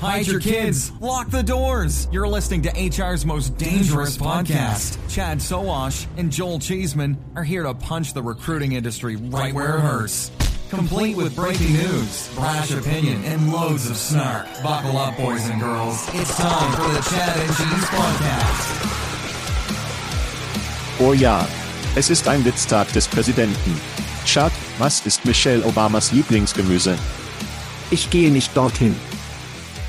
[0.00, 0.92] Hide your kids.
[1.00, 2.08] Lock the doors.
[2.12, 4.98] You're listening to HR's most dangerous podcast.
[5.08, 9.80] Chad Soash and Joel Cheeseman are here to punch the recruiting industry right where it
[9.80, 10.30] hurts
[10.70, 14.46] complete with breaking news, brash opinion, and loads of snark.
[14.62, 16.08] Buckle up, boys and girls.
[16.12, 18.66] It's time for the Chad and Cheese Podcast.
[20.98, 21.46] Oh ja,
[21.94, 23.80] es ist ein Witztag des Präsidenten.
[24.24, 26.96] Chad, was ist Michelle Obamas Lieblingsgemüse?
[27.90, 28.96] Ich gehe nicht dorthin.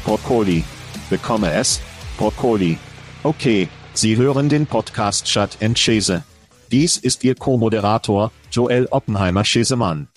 [0.07, 0.63] Brokkoli.
[1.09, 1.81] Bekomme es?
[2.17, 2.77] Brokkoli.
[3.23, 6.23] Okay, Sie hören den Podcast Chad and Chase.
[6.71, 10.07] Dies ist Ihr Co-Moderator, Joel Oppenheimer-Chesemann.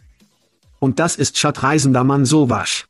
[0.79, 2.87] Und das ist Schattreisender Mann Sowasch.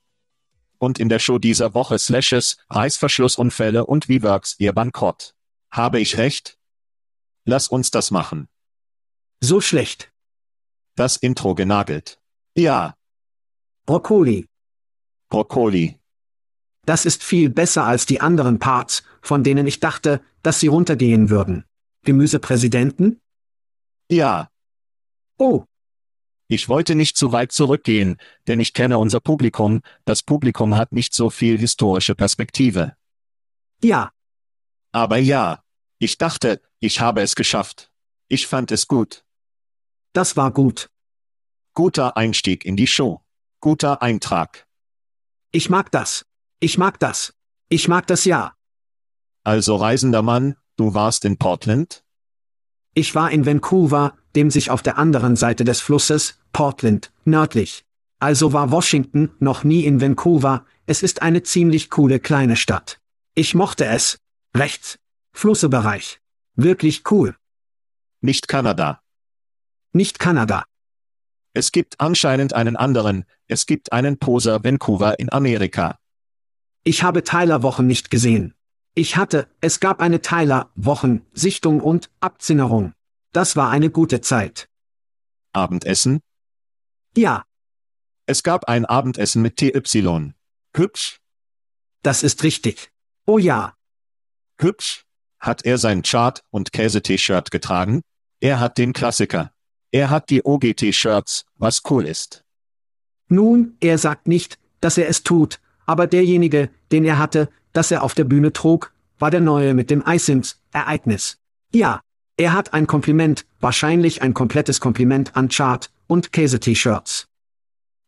[0.76, 5.34] Und in der Show dieser Woche Slashes, Reißverschlussunfälle und V-Works ihr Bankrott.
[5.70, 6.58] Habe ich recht?
[7.46, 8.46] Lass uns das machen.
[9.40, 10.12] So schlecht.
[10.96, 12.20] Das Intro genagelt.
[12.54, 12.94] Ja.
[13.86, 14.46] Brokkoli.
[15.30, 15.99] Brokkoli.
[16.86, 21.30] Das ist viel besser als die anderen Parts, von denen ich dachte, dass sie runtergehen
[21.30, 21.64] würden.
[22.04, 23.20] Gemüsepräsidenten?
[24.10, 24.50] Ja.
[25.38, 25.64] Oh.
[26.48, 28.16] Ich wollte nicht zu weit zurückgehen,
[28.48, 32.96] denn ich kenne unser Publikum, das Publikum hat nicht so viel historische Perspektive.
[33.82, 34.10] Ja.
[34.90, 35.62] Aber ja,
[35.98, 37.92] ich dachte, ich habe es geschafft.
[38.26, 39.24] Ich fand es gut.
[40.12, 40.90] Das war gut.
[41.74, 43.20] Guter Einstieg in die Show.
[43.60, 44.66] Guter Eintrag.
[45.52, 46.26] Ich mag das.
[46.60, 47.32] Ich mag das.
[47.70, 48.52] Ich mag das ja.
[49.44, 52.04] Also reisender Mann, du warst in Portland?
[52.92, 57.86] Ich war in Vancouver, dem sich auf der anderen Seite des Flusses, Portland, nördlich.
[58.18, 63.00] Also war Washington noch nie in Vancouver, es ist eine ziemlich coole kleine Stadt.
[63.34, 64.18] Ich mochte es.
[64.54, 64.98] Rechts.
[65.32, 66.20] Flussebereich.
[66.56, 67.36] Wirklich cool.
[68.20, 69.00] Nicht Kanada.
[69.92, 70.64] Nicht Kanada.
[71.54, 75.99] Es gibt anscheinend einen anderen, es gibt einen Poser Vancouver in Amerika.
[76.84, 78.54] Ich habe Tyler-Wochen nicht gesehen.
[78.94, 82.94] Ich hatte, es gab eine Tyler-Wochen, Sichtung und Abzinnerung.
[83.32, 84.68] Das war eine gute Zeit.
[85.52, 86.20] Abendessen?
[87.16, 87.44] Ja.
[88.26, 90.32] Es gab ein Abendessen mit TY.
[90.74, 91.18] Hübsch?
[92.02, 92.90] Das ist richtig.
[93.26, 93.74] Oh ja.
[94.58, 95.04] Hübsch?
[95.38, 98.02] Hat er sein Chart- und Käse-T-Shirt getragen?
[98.40, 99.52] Er hat den Klassiker.
[99.90, 102.44] Er hat die OG-T-Shirts, was cool ist.
[103.28, 105.60] Nun, er sagt nicht, dass er es tut,
[105.90, 109.90] aber derjenige, den er hatte, das er auf der Bühne trug, war der neue mit
[109.90, 111.38] dem iSims-Ereignis.
[111.72, 112.00] Ja,
[112.36, 117.26] er hat ein Kompliment, wahrscheinlich ein komplettes Kompliment an Chart und Käse-T-Shirts.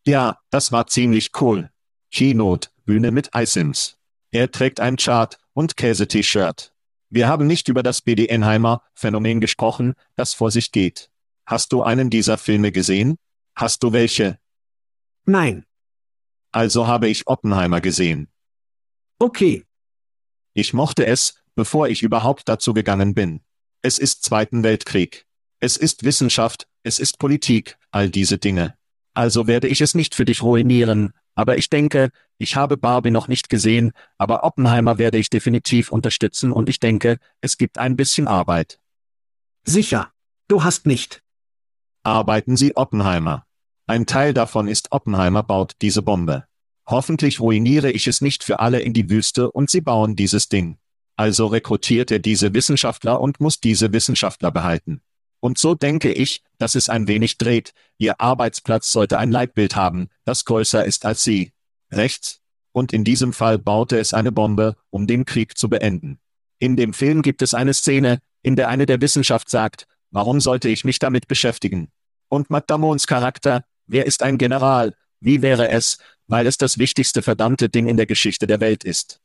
[0.05, 1.71] Ja, das war ziemlich cool.
[2.09, 3.97] Keynote, Bühne mit iSims.
[4.31, 6.73] Er trägt ein Chart und Käse-T-Shirt.
[7.09, 11.09] Wir haben nicht über das BDNheimer-Phänomen gesprochen, das vor sich geht.
[11.45, 13.17] Hast du einen dieser Filme gesehen?
[13.55, 14.39] Hast du welche?
[15.25, 15.65] Nein.
[16.53, 18.29] Also habe ich Oppenheimer gesehen.
[19.19, 19.65] Okay.
[20.53, 23.41] Ich mochte es, bevor ich überhaupt dazu gegangen bin.
[23.81, 25.25] Es ist Zweiten Weltkrieg.
[25.59, 28.77] Es ist Wissenschaft, es ist Politik, all diese Dinge.
[29.13, 33.27] Also werde ich es nicht für dich ruinieren, Aber ich denke, ich habe Barbie noch
[33.27, 38.27] nicht gesehen, aber Oppenheimer werde ich definitiv unterstützen und ich denke, es gibt ein bisschen
[38.27, 38.79] Arbeit.
[39.63, 40.11] Sicher.
[40.47, 41.23] Du hast nicht.
[42.03, 43.47] Arbeiten Sie Oppenheimer.
[43.85, 46.45] Ein Teil davon ist Oppenheimer baut diese Bombe.
[46.85, 50.77] Hoffentlich ruiniere ich es nicht für alle in die Wüste und sie bauen dieses Ding.
[51.15, 55.01] Also rekrutiert er diese Wissenschaftler und muss diese Wissenschaftler behalten.
[55.41, 57.73] Und so denke ich, dass es ein wenig dreht.
[57.97, 61.51] Ihr Arbeitsplatz sollte ein Leitbild haben, das größer ist als Sie.
[61.91, 62.39] Rechts?
[62.71, 66.19] Und in diesem Fall baute es eine Bombe, um den Krieg zu beenden.
[66.59, 70.69] In dem Film gibt es eine Szene, in der eine der Wissenschaft sagt, warum sollte
[70.69, 71.89] ich mich damit beschäftigen?
[72.29, 74.93] Und Matt Damons Charakter, wer ist ein General?
[75.19, 75.97] Wie wäre es,
[76.27, 79.21] weil es das wichtigste verdammte Ding in der Geschichte der Welt ist?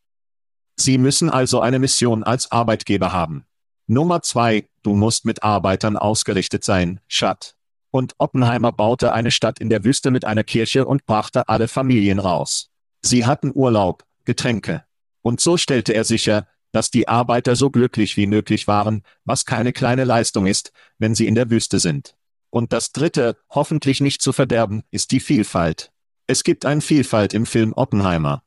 [0.76, 3.44] Sie müssen also eine Mission als Arbeitgeber haben.
[3.88, 7.56] Nummer zwei, du musst mit Arbeitern ausgerichtet sein, Schat.
[7.90, 12.18] Und Oppenheimer baute eine Stadt in der Wüste mit einer Kirche und brachte alle Familien
[12.18, 12.70] raus.
[13.00, 14.84] Sie hatten Urlaub, Getränke.
[15.22, 19.72] Und so stellte er sicher, dass die Arbeiter so glücklich wie möglich waren, was keine
[19.72, 22.14] kleine Leistung ist, wenn sie in der Wüste sind.
[22.50, 25.92] Und das dritte, hoffentlich nicht zu verderben, ist die Vielfalt.
[26.26, 28.42] Es gibt eine Vielfalt im Film Oppenheimer.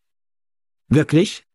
[0.87, 1.45] Wirklich?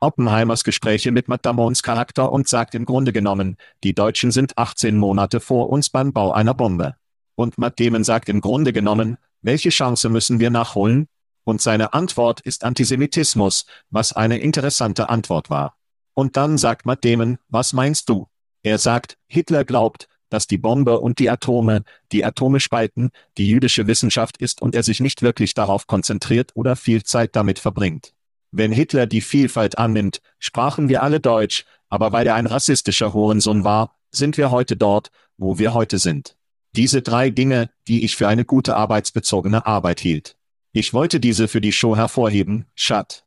[0.00, 4.96] Oppenheimers Gespräche mit Matt Damons Charakter und sagt im Grunde genommen, die Deutschen sind 18
[4.96, 6.96] Monate vor uns beim Bau einer Bombe.
[7.34, 11.08] Und Matt Damon sagt im Grunde genommen, welche Chance müssen wir nachholen?
[11.44, 15.76] Und seine Antwort ist Antisemitismus, was eine interessante Antwort war.
[16.12, 18.26] Und dann sagt Matt Damon, was meinst du?
[18.62, 21.82] Er sagt, Hitler glaubt, dass die Bombe und die Atome,
[22.12, 26.76] die Atome spalten, die jüdische Wissenschaft ist und er sich nicht wirklich darauf konzentriert oder
[26.76, 28.12] viel Zeit damit verbringt.
[28.50, 33.64] Wenn Hitler die Vielfalt annimmt, sprachen wir alle Deutsch, aber weil er ein rassistischer Hurensohn
[33.64, 36.36] war, sind wir heute dort, wo wir heute sind.
[36.72, 40.36] Diese drei Dinge, die ich für eine gute arbeitsbezogene Arbeit hielt.
[40.72, 43.24] Ich wollte diese für die Show hervorheben, Schat.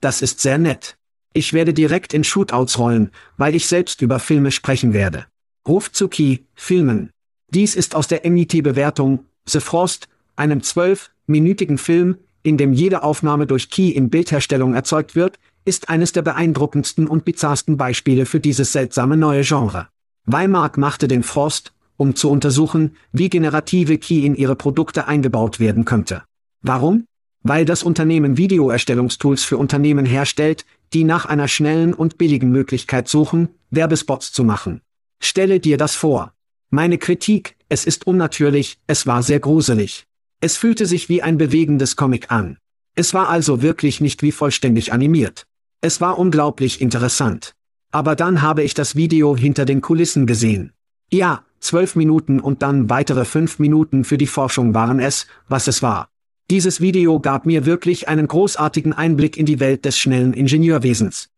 [0.00, 0.96] Das ist sehr nett.
[1.34, 5.26] Ich werde direkt in Shootouts rollen, weil ich selbst über Filme sprechen werde.
[5.66, 7.08] Ruf zu Key, Filmen.
[7.48, 13.70] Dies ist aus der MIT-Bewertung, The Frost, einem zwölf-minütigen Film, in dem jede Aufnahme durch
[13.70, 19.16] Key in Bildherstellung erzeugt wird, ist eines der beeindruckendsten und bizarrsten Beispiele für dieses seltsame
[19.16, 19.88] neue Genre.
[20.26, 25.86] Weimark machte den Frost, um zu untersuchen, wie generative Key in ihre Produkte eingebaut werden
[25.86, 26.24] könnte.
[26.60, 27.06] Warum?
[27.42, 33.48] Weil das Unternehmen Videoerstellungstools für Unternehmen herstellt, die nach einer schnellen und billigen Möglichkeit suchen,
[33.70, 34.82] Werbespots zu machen.
[35.20, 36.32] Stelle dir das vor.
[36.70, 40.06] Meine Kritik, es ist unnatürlich, es war sehr gruselig.
[40.40, 42.58] Es fühlte sich wie ein bewegendes Comic an.
[42.94, 45.46] Es war also wirklich nicht wie vollständig animiert.
[45.80, 47.54] Es war unglaublich interessant.
[47.90, 50.72] Aber dann habe ich das Video hinter den Kulissen gesehen.
[51.12, 55.82] Ja, zwölf Minuten und dann weitere fünf Minuten für die Forschung waren es, was es
[55.82, 56.08] war.
[56.50, 61.30] Dieses Video gab mir wirklich einen großartigen Einblick in die Welt des schnellen Ingenieurwesens.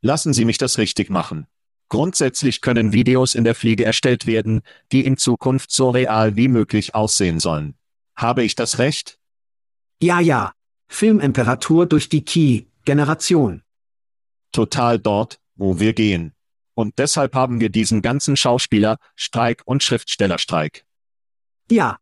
[0.00, 1.46] Lassen Sie mich das richtig machen.
[1.88, 6.94] Grundsätzlich können Videos in der Fliege erstellt werden, die in Zukunft so real wie möglich
[6.94, 7.74] aussehen sollen.
[8.16, 9.18] Habe ich das recht?
[10.00, 10.52] Ja, ja.
[10.88, 13.62] Filmimperatur durch die Key-Generation.
[14.52, 16.32] Total dort, wo wir gehen.
[16.74, 20.84] Und deshalb haben wir diesen ganzen Schauspieler, Streik und Schriftstellerstreik.
[21.70, 21.98] Ja.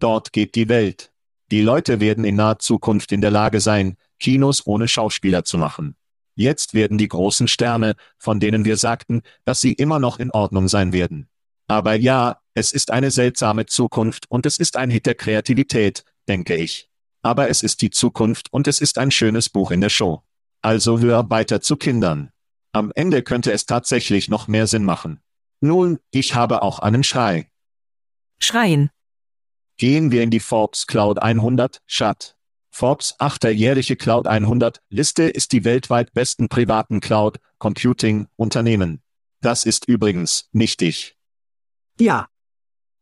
[0.00, 1.12] Dort geht die Welt.
[1.50, 5.96] Die Leute werden in naher Zukunft in der Lage sein, Kinos ohne Schauspieler zu machen.
[6.34, 10.68] Jetzt werden die großen Sterne, von denen wir sagten, dass sie immer noch in Ordnung
[10.68, 11.28] sein werden.
[11.68, 16.56] Aber ja, es ist eine seltsame Zukunft und es ist ein Hit der Kreativität, denke
[16.56, 16.90] ich.
[17.22, 20.22] Aber es ist die Zukunft und es ist ein schönes Buch in der Show.
[20.60, 22.30] Also hör weiter zu Kindern.
[22.72, 25.20] Am Ende könnte es tatsächlich noch mehr Sinn machen.
[25.60, 27.48] Nun, ich habe auch einen Schrei.
[28.40, 28.90] Schreien.
[29.76, 32.33] Gehen wir in die Forbes Cloud 100, Schat.
[32.74, 39.00] Forbes achterjährliche Cloud 100 Liste ist die weltweit besten privaten Cloud Computing Unternehmen.
[39.40, 41.16] Das ist übrigens nicht ich.
[42.00, 42.26] Ja,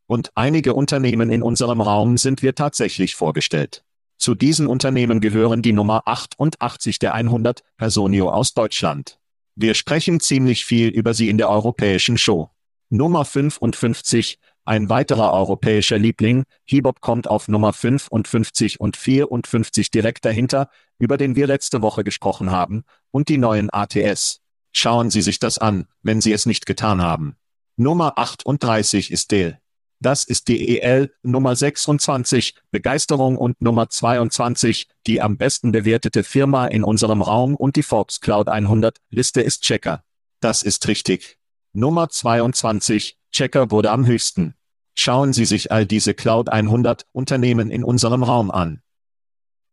[0.06, 3.82] und einige Unternehmen in unserem Raum sind wir tatsächlich vorgestellt.
[4.18, 9.20] Zu diesen Unternehmen gehören die Nummer 88 der 100 Personio aus Deutschland.
[9.54, 12.50] Wir sprechen ziemlich viel über sie in der europäischen Show.
[12.90, 20.70] Nummer 55, ein weiterer europäischer Liebling, Hibop kommt auf Nummer 55 und 54 direkt dahinter,
[20.98, 24.40] über den wir letzte Woche gesprochen haben, und die neuen ATS.
[24.72, 27.36] Schauen Sie sich das an, wenn Sie es nicht getan haben.
[27.76, 29.58] Nummer 38 ist Dale.
[30.00, 36.66] Das ist die EL Nummer 26, Begeisterung und Nummer 22, die am besten bewertete Firma
[36.66, 40.02] in unserem Raum und die Forbes Cloud 100 Liste ist Checker.
[40.40, 41.38] Das ist richtig.
[41.72, 44.54] Nummer 22, Checker wurde am höchsten.
[44.94, 48.82] Schauen Sie sich all diese Cloud 100 Unternehmen in unserem Raum an.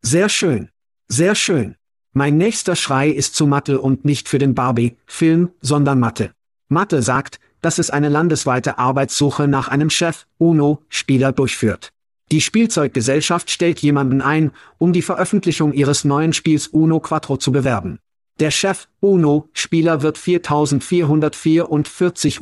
[0.01, 0.69] Sehr schön.
[1.07, 1.75] Sehr schön.
[2.13, 6.31] Mein nächster Schrei ist zu Mathe und nicht für den Barbie-Film, sondern Mathe.
[6.69, 11.91] Mathe sagt, dass es eine landesweite Arbeitssuche nach einem Chef, UNO-Spieler durchführt.
[12.31, 17.99] Die Spielzeuggesellschaft stellt jemanden ein, um die Veröffentlichung ihres neuen Spiels Uno Quattro zu bewerben.
[18.39, 22.41] Der Chef, UNO-Spieler wird 4.444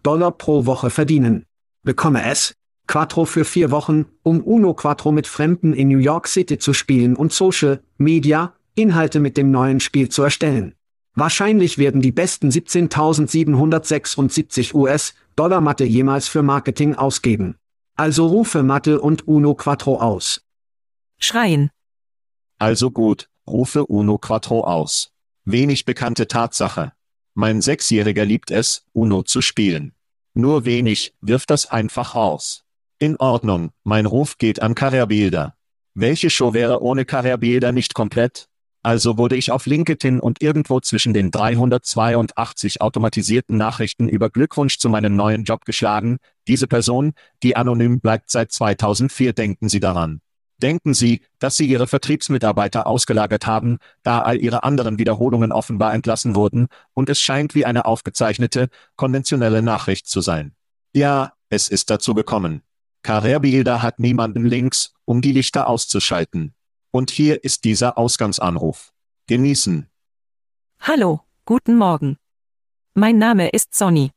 [0.00, 1.46] US-Dollar pro Woche verdienen.
[1.82, 2.54] Bekomme es?
[2.86, 7.16] Quattro für vier Wochen, um Uno Quattro mit Fremden in New York City zu spielen
[7.16, 10.74] und Social Media Inhalte mit dem neuen Spiel zu erstellen.
[11.14, 17.56] Wahrscheinlich werden die besten 17.776 US-Dollar Mathe jemals für Marketing ausgeben.
[17.94, 20.40] Also rufe Mathe und Uno Quattro aus.
[21.18, 21.68] Schreien.
[22.58, 25.10] Also gut, rufe Uno Quattro aus.
[25.44, 26.92] Wenig bekannte Tatsache.
[27.34, 29.92] Mein Sechsjähriger liebt es, Uno zu spielen.
[30.34, 32.64] Nur wenig, wirft das einfach aus.
[32.98, 35.54] In Ordnung, mein Ruf geht an Karrierbilder.
[35.94, 38.48] Welche Show wäre ohne Karrierbilder nicht komplett?
[38.82, 44.88] Also wurde ich auf LinkedIn und irgendwo zwischen den 382 automatisierten Nachrichten über Glückwunsch zu
[44.88, 46.18] meinem neuen Job geschlagen.
[46.48, 50.22] Diese Person, die anonym bleibt seit 2004, denken Sie daran.
[50.62, 56.34] Denken Sie, dass Sie Ihre Vertriebsmitarbeiter ausgelagert haben, da all Ihre anderen Wiederholungen offenbar entlassen
[56.34, 60.54] wurden, und es scheint wie eine aufgezeichnete, konventionelle Nachricht zu sein.
[60.92, 62.62] Ja, es ist dazu gekommen.
[63.02, 66.54] Karrierebilder hat niemanden links, um die Lichter auszuschalten.
[66.90, 68.92] Und hier ist dieser Ausgangsanruf.
[69.26, 69.88] Genießen.
[70.80, 72.18] Hallo, guten Morgen.
[72.94, 74.10] Mein Name ist Sonny.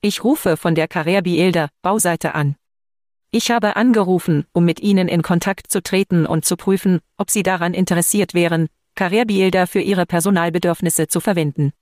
[0.00, 2.56] Ich rufe von der Carrerbielder Bauseite an.
[3.36, 7.42] Ich habe angerufen, um mit Ihnen in Kontakt zu treten und zu prüfen, ob Sie
[7.42, 11.74] daran interessiert wären, Carrerbielder für Ihre Personalbedürfnisse zu verwenden.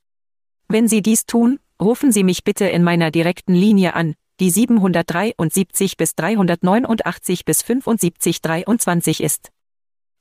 [0.67, 5.97] Wenn Sie dies tun, rufen Sie mich bitte in meiner direkten Linie an, die 773
[5.97, 9.53] bis 389 bis 75 23 ist.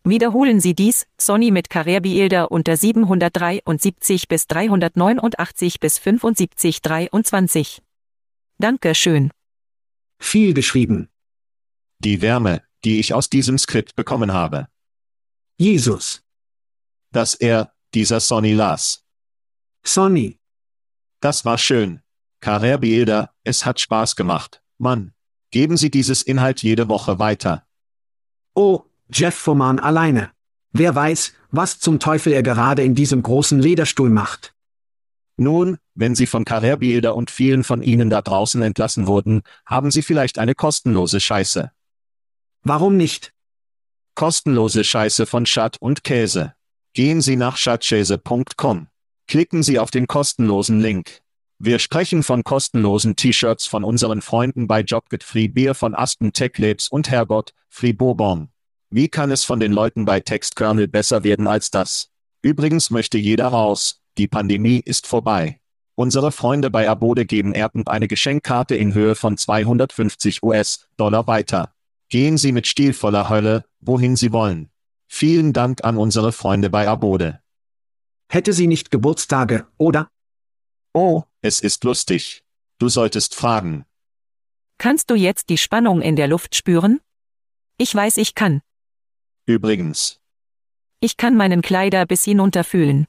[0.04, 7.82] Wiederholen Sie dies, Sonny mit Carrerbielder unter 773 bis 389 bis 75 23.
[8.60, 9.32] Danke schön.
[10.20, 11.10] Viel geschrieben.
[12.04, 14.68] Die Wärme, die ich aus diesem Skript bekommen habe.
[15.58, 16.22] Jesus.
[17.12, 19.06] Dass er, dieser Sonny las.
[19.84, 20.40] Sonny.
[21.22, 22.02] Das war schön.
[22.42, 24.62] Carrerbielder, es hat Spaß gemacht.
[24.78, 25.14] Mann.
[25.52, 27.66] Geben Sie dieses Inhalt jede Woche weiter.
[28.54, 30.32] Oh, Jeff Foreman alleine.
[30.72, 34.54] Wer weiß, was zum Teufel er gerade in diesem großen Lederstuhl macht.
[35.38, 40.02] Nun, wenn Sie von Carrerbilder und vielen von Ihnen da draußen entlassen wurden, haben Sie
[40.02, 41.72] vielleicht eine kostenlose Scheiße.
[42.66, 43.34] Warum nicht?
[44.16, 46.54] Kostenlose Scheiße von Schat und Käse.
[46.94, 48.88] Gehen Sie nach schatschäse.com.
[49.28, 51.22] Klicken Sie auf den kostenlosen Link.
[51.60, 56.58] Wir sprechen von kostenlosen T-Shirts von unseren Freunden bei Jobget Free Beer von Aston Tech
[56.58, 58.48] Labs und Hergott, Free Bourbon.
[58.90, 62.12] Wie kann es von den Leuten bei Textkernel besser werden als das?
[62.42, 65.60] Übrigens möchte jeder raus, die Pandemie ist vorbei.
[65.96, 71.73] Unsere Freunde bei Abode geben Erden eine Geschenkkarte in Höhe von 250 US-Dollar weiter.
[72.14, 74.70] Gehen Sie mit stilvoller Hölle, wohin Sie wollen.
[75.08, 77.42] Vielen Dank an unsere Freunde bei Abode.
[78.30, 80.12] Hätte sie nicht Geburtstage, oder?
[80.94, 82.44] Oh, es ist lustig.
[82.78, 83.86] Du solltest fragen.
[84.78, 87.02] Kannst du jetzt die Spannung in der Luft spüren?
[87.80, 88.62] Ich weiß, ich kann.
[89.48, 90.22] Übrigens.
[91.00, 93.08] Ich kann meinen Kleider bis hinunter fühlen.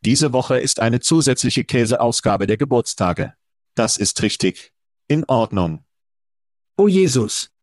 [0.00, 3.34] Diese Woche ist eine zusätzliche Käseausgabe der Geburtstage.
[3.74, 4.72] Das ist richtig.
[5.08, 5.84] In Ordnung.
[6.78, 7.53] Oh Jesus.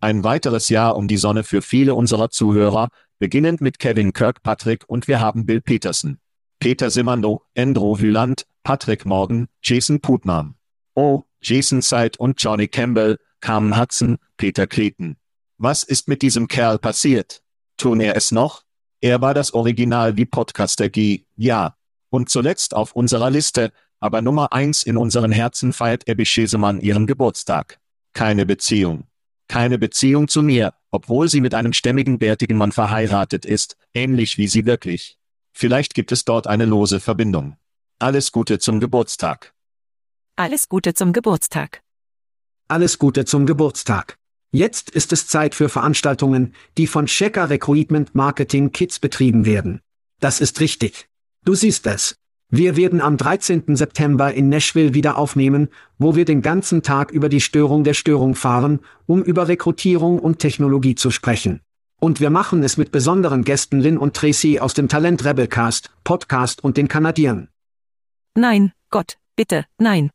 [0.00, 2.88] Ein weiteres Jahr um die Sonne für viele unserer Zuhörer,
[3.18, 6.18] beginnend mit Kevin Kirkpatrick und wir haben Bill Peterson.
[6.58, 10.56] Peter Simando, Andrew Hyland, Patrick Morgan, Jason Putnam.
[10.94, 15.16] Oh, Jason Seid und Johnny Campbell, Carmen Hudson, Peter Clayton.
[15.58, 17.42] Was ist mit diesem Kerl passiert?
[17.78, 18.64] Tun er es noch?
[19.00, 21.76] Er war das Original wie Podcaster G, ja.
[22.10, 27.06] Und zuletzt auf unserer Liste, aber Nummer eins in unseren Herzen feiert Abby Schesemann ihren
[27.06, 27.78] Geburtstag.
[28.12, 29.04] Keine Beziehung.
[29.48, 34.48] Keine Beziehung zu mir, obwohl sie mit einem stämmigen bärtigen Mann verheiratet ist, ähnlich wie
[34.48, 35.18] sie wirklich.
[35.52, 37.56] Vielleicht gibt es dort eine lose Verbindung.
[37.98, 39.54] Alles Gute zum Geburtstag.
[40.36, 41.82] Alles Gute zum Geburtstag.
[42.68, 44.18] Alles Gute zum Geburtstag.
[44.52, 49.80] Jetzt ist es Zeit für Veranstaltungen, die von Checker Recruitment Marketing Kids betrieben werden.
[50.20, 51.08] Das ist richtig.
[51.44, 52.16] Du siehst es.
[52.48, 53.74] Wir werden am 13.
[53.74, 58.36] September in Nashville wieder aufnehmen, wo wir den ganzen Tag über die Störung der Störung
[58.36, 61.60] fahren, um über Rekrutierung und Technologie zu sprechen.
[61.98, 66.62] Und wir machen es mit besonderen Gästen Lynn und Tracy aus dem Talent Rebelcast, Podcast
[66.62, 67.48] und den Kanadiern.
[68.36, 70.10] Nein, Gott, bitte, nein.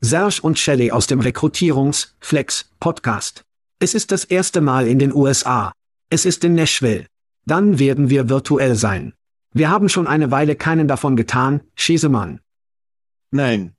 [0.00, 3.44] Serge und Shelley aus dem Rekrutierungs-Flex Podcast.
[3.78, 5.72] Es ist das erste Mal in den USA.
[6.10, 7.06] Es ist in Nashville.
[7.44, 9.12] Dann werden wir virtuell sein.
[9.56, 12.40] Wir haben schon eine Weile keinen davon getan, Schiesemann.
[13.30, 13.72] Nein.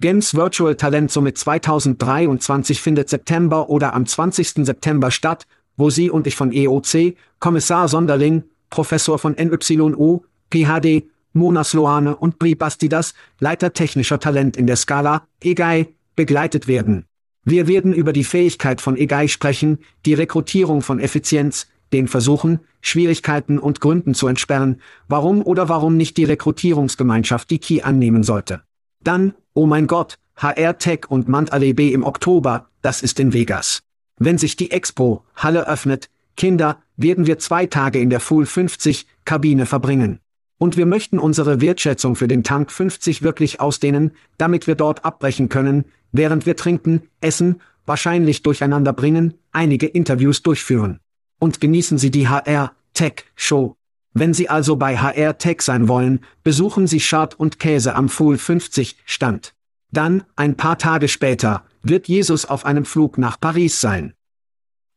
[0.00, 4.64] Gens Virtual Talent Summit 2023 findet September oder am 20.
[4.64, 10.20] September statt, wo Sie und ich von EOC, Kommissar Sonderling, Professor von NYU,
[10.52, 17.06] PhD, Mona Sloane und Bri Bastidas, Leiter technischer Talent in der Skala, EGAI, begleitet werden.
[17.42, 23.58] Wir werden über die Fähigkeit von EGAI sprechen, die Rekrutierung von Effizienz, den Versuchen, Schwierigkeiten
[23.58, 28.62] und Gründen zu entsperren, warum oder warum nicht die Rekrutierungsgemeinschaft die Key annehmen sollte.
[29.02, 33.82] Dann, oh mein Gott, HR Tech und Mandalay B im Oktober, das ist in Vegas.
[34.18, 39.06] Wenn sich die Expo, Halle öffnet, Kinder, werden wir zwei Tage in der Full 50
[39.24, 40.20] Kabine verbringen.
[40.58, 45.48] Und wir möchten unsere Wertschätzung für den Tank 50 wirklich ausdehnen, damit wir dort abbrechen
[45.48, 51.00] können, während wir trinken, essen, wahrscheinlich durcheinander bringen, einige Interviews durchführen
[51.38, 53.76] und genießen Sie die HR Tech Show.
[54.12, 58.38] Wenn Sie also bei HR Tech sein wollen, besuchen Sie Schad und Käse am Fool
[58.38, 59.54] 50 Stand.
[59.92, 64.14] Dann, ein paar Tage später, wird Jesus auf einem Flug nach Paris sein.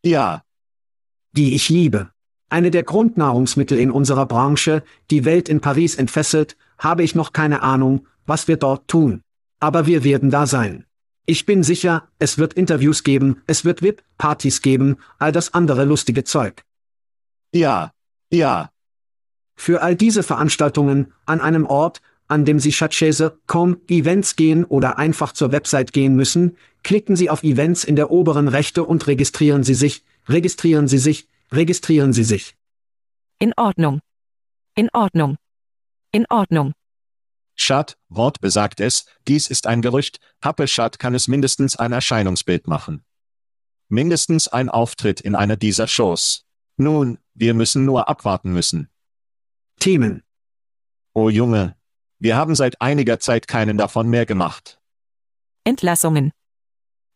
[0.03, 0.43] Ja.
[1.33, 2.09] Die ich liebe.
[2.49, 7.61] Eine der Grundnahrungsmittel in unserer Branche, die Welt in Paris entfesselt, habe ich noch keine
[7.61, 9.21] Ahnung, was wir dort tun.
[9.59, 10.85] Aber wir werden da sein.
[11.29, 16.23] Ich bin sicher, es wird Interviews geben, es wird VIP-Partys geben, all das andere lustige
[16.23, 16.63] Zeug.
[17.53, 17.91] Ja,
[18.31, 18.71] ja.
[19.55, 25.31] Für all diese Veranstaltungen, an einem Ort, an dem Sie Chatchese.com Events gehen oder einfach
[25.33, 29.75] zur Website gehen müssen, klicken Sie auf Events in der oberen Rechte und registrieren Sie
[29.75, 32.55] sich, registrieren Sie sich, registrieren Sie sich.
[33.37, 33.99] In Ordnung.
[34.73, 35.35] In Ordnung.
[36.11, 36.73] In Ordnung.
[37.61, 43.03] Schad, Wort besagt es, dies ist ein Gerücht, Happe-Schad kann es mindestens ein Erscheinungsbild machen.
[43.89, 46.45] Mindestens ein Auftritt in einer dieser Shows.
[46.77, 48.89] Nun, wir müssen nur abwarten müssen.
[49.79, 50.23] Themen.
[51.13, 51.75] Oh Junge.
[52.17, 54.79] Wir haben seit einiger Zeit keinen davon mehr gemacht.
[55.65, 56.31] Entlassungen.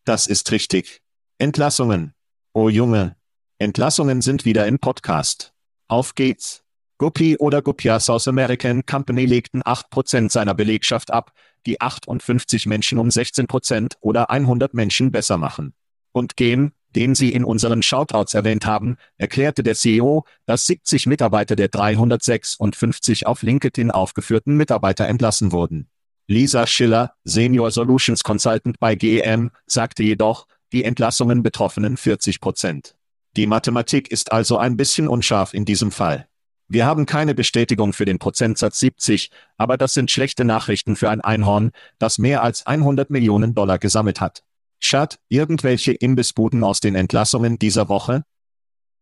[0.04, 1.02] Das ist richtig.
[1.38, 2.14] Entlassungen.
[2.54, 3.16] Oh Junge.
[3.60, 5.54] Entlassungen sind wieder im Podcast.
[5.88, 6.63] Auf geht's.
[7.04, 11.34] Guppy oder Guppia South American Company legten 8% seiner Belegschaft ab,
[11.66, 15.74] die 58 Menschen um 16% oder 100 Menschen besser machen.
[16.14, 21.58] Und Game, den Sie in unseren Shoutouts erwähnt haben, erklärte der CEO, dass 70 Mitarbeiter
[21.58, 25.90] der 356 auf LinkedIn aufgeführten Mitarbeiter entlassen wurden.
[26.28, 32.94] Lisa Schiller, Senior Solutions Consultant bei GEM, sagte jedoch, die Entlassungen betroffenen 40%
[33.36, 36.30] Die Mathematik ist also ein bisschen unscharf in diesem Fall.
[36.74, 41.22] Wir haben keine Bestätigung für den Prozentsatz 70, aber das sind schlechte Nachrichten für ein
[41.22, 44.44] Einhorn, das mehr als 100 Millionen Dollar gesammelt hat.
[44.80, 48.24] Schad, irgendwelche Imbissbuden aus den Entlassungen dieser Woche?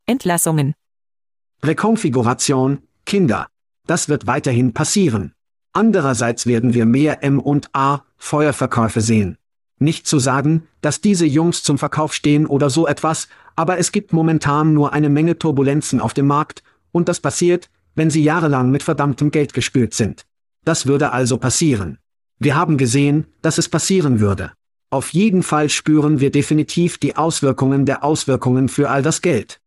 [0.06, 0.74] Entlassungen.
[1.64, 3.48] Rekonfiguration, Kinder.
[3.88, 5.34] Das wird weiterhin passieren.
[5.72, 9.38] Andererseits werden wir mehr M und A Feuerverkäufe sehen.
[9.80, 14.12] Nicht zu sagen, dass diese Jungs zum Verkauf stehen oder so etwas, aber es gibt
[14.12, 18.84] momentan nur eine Menge Turbulenzen auf dem Markt, und das passiert, wenn sie jahrelang mit
[18.84, 20.26] verdammtem Geld gespült sind.
[20.64, 22.00] Das würde also passieren.
[22.40, 24.54] Wir haben gesehen, dass es passieren würde.
[24.90, 29.60] Auf jeden Fall spüren wir definitiv die Auswirkungen der Auswirkungen für all das Geld.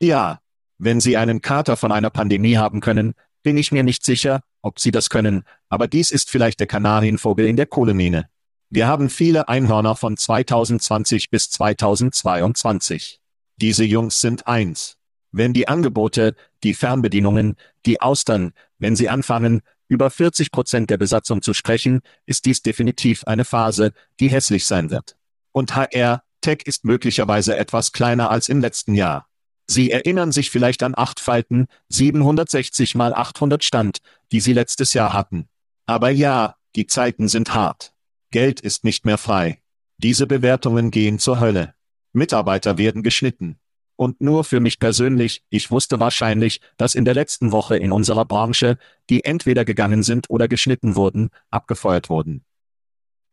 [0.00, 0.40] Ja,
[0.78, 4.80] wenn Sie einen Kater von einer Pandemie haben können, bin ich mir nicht sicher, ob
[4.80, 8.28] Sie das können, aber dies ist vielleicht der Kanarienvogel in der Kohlemine.
[8.70, 13.20] Wir haben viele Einhörner von 2020 bis 2022.
[13.56, 14.96] Diese Jungs sind eins.
[15.36, 21.42] Wenn die Angebote, die Fernbedienungen, die Austern, wenn sie anfangen, über 40 Prozent der Besatzung
[21.42, 25.16] zu sprechen, ist dies definitiv eine Phase, die hässlich sein wird.
[25.50, 29.26] Und HR, Tech ist möglicherweise etwas kleiner als im letzten Jahr.
[29.66, 33.98] Sie erinnern sich vielleicht an acht Falten, 760 mal 800 Stand,
[34.30, 35.48] die Sie letztes Jahr hatten.
[35.84, 37.92] Aber ja, die Zeiten sind hart.
[38.30, 39.60] Geld ist nicht mehr frei.
[39.98, 41.74] Diese Bewertungen gehen zur Hölle.
[42.12, 43.58] Mitarbeiter werden geschnitten.
[43.96, 48.24] Und nur für mich persönlich, ich wusste wahrscheinlich, dass in der letzten Woche in unserer
[48.24, 48.78] Branche,
[49.08, 52.44] die entweder gegangen sind oder geschnitten wurden, abgefeuert wurden.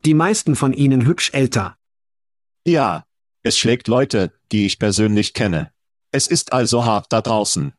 [0.05, 1.77] Die meisten von ihnen hübsch älter.
[2.65, 3.05] Ja,
[3.43, 5.71] es schlägt Leute, die ich persönlich kenne.
[6.11, 7.73] Es ist also hart da draußen.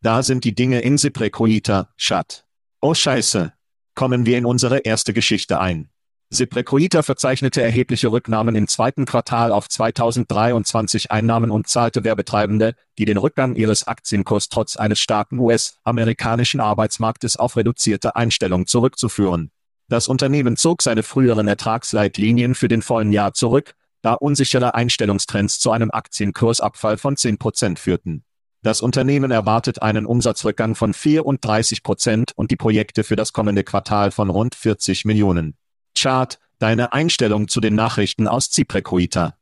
[0.00, 2.46] Da sind die Dinge in Siprecoita, Schat.
[2.80, 3.52] Oh Scheiße.
[3.94, 5.89] Kommen wir in unsere erste Geschichte ein.
[6.32, 13.16] Seprecoita verzeichnete erhebliche Rücknahmen im zweiten Quartal auf 2023 Einnahmen und zahlte Werbetreibende, die den
[13.16, 19.50] Rückgang ihres Aktienkurs trotz eines starken US-amerikanischen Arbeitsmarktes auf reduzierte Einstellung zurückzuführen.
[19.88, 25.72] Das Unternehmen zog seine früheren Ertragsleitlinien für den vollen Jahr zurück, da unsichere Einstellungstrends zu
[25.72, 28.22] einem Aktienkursabfall von 10% führten.
[28.62, 34.12] Das Unternehmen erwartet einen Umsatzrückgang von 34 Prozent und die Projekte für das kommende Quartal
[34.12, 35.56] von rund 40 Millionen.
[36.00, 39.34] Chart, deine Einstellung zu den Nachrichten aus Ziprecoita.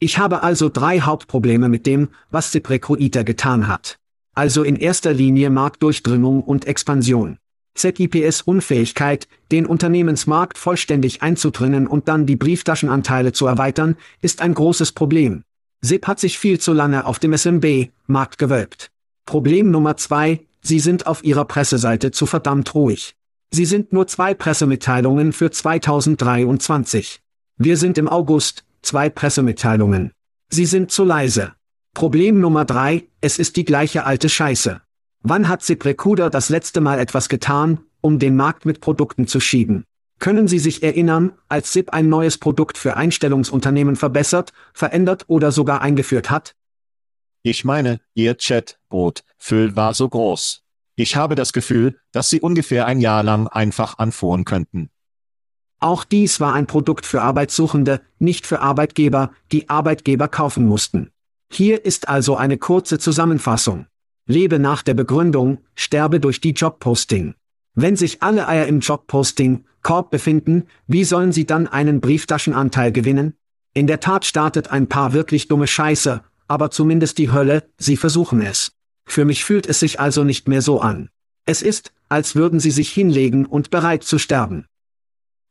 [0.00, 3.98] Ich habe also drei Hauptprobleme mit dem, was Ziprecoita getan hat.
[4.34, 7.38] Also in erster Linie Marktdurchdringung und Expansion.
[7.74, 14.92] ZIPS Unfähigkeit, den Unternehmensmarkt vollständig einzudringen und dann die Brieftaschenanteile zu erweitern, ist ein großes
[14.92, 15.44] Problem.
[15.80, 18.90] SIP hat sich viel zu lange auf dem SMB-Markt gewölbt.
[19.26, 23.14] Problem Nummer zwei, Sie sind auf Ihrer Presseseite zu verdammt ruhig.
[23.50, 27.20] Sie sind nur zwei Pressemitteilungen für 2023.
[27.56, 30.12] Wir sind im August, zwei Pressemitteilungen.
[30.50, 31.54] Sie sind zu leise.
[31.94, 34.82] Problem Nummer drei, es ist die gleiche alte Scheiße.
[35.22, 39.40] Wann hat SIP Recruiter das letzte Mal etwas getan, um den Markt mit Produkten zu
[39.40, 39.84] schieben?
[40.18, 45.80] Können Sie sich erinnern, als SIP ein neues Produkt für Einstellungsunternehmen verbessert, verändert oder sogar
[45.80, 46.54] eingeführt hat?
[47.42, 50.64] Ich meine, Ihr Chatbot, Füll war so groß.
[51.00, 54.90] Ich habe das Gefühl, dass Sie ungefähr ein Jahr lang einfach anfuhren könnten.
[55.78, 61.12] Auch dies war ein Produkt für Arbeitssuchende, nicht für Arbeitgeber, die Arbeitgeber kaufen mussten.
[61.52, 63.86] Hier ist also eine kurze Zusammenfassung.
[64.26, 67.34] Lebe nach der Begründung, sterbe durch die Jobposting.
[67.76, 73.34] Wenn sich alle Eier im Jobposting, Korb befinden, wie sollen sie dann einen Brieftaschenanteil gewinnen?
[73.72, 78.42] In der Tat startet ein paar wirklich dumme Scheiße, aber zumindest die Hölle, sie versuchen
[78.42, 78.72] es.
[79.08, 81.10] Für mich fühlt es sich also nicht mehr so an.
[81.46, 84.66] Es ist, als würden sie sich hinlegen und bereit zu sterben.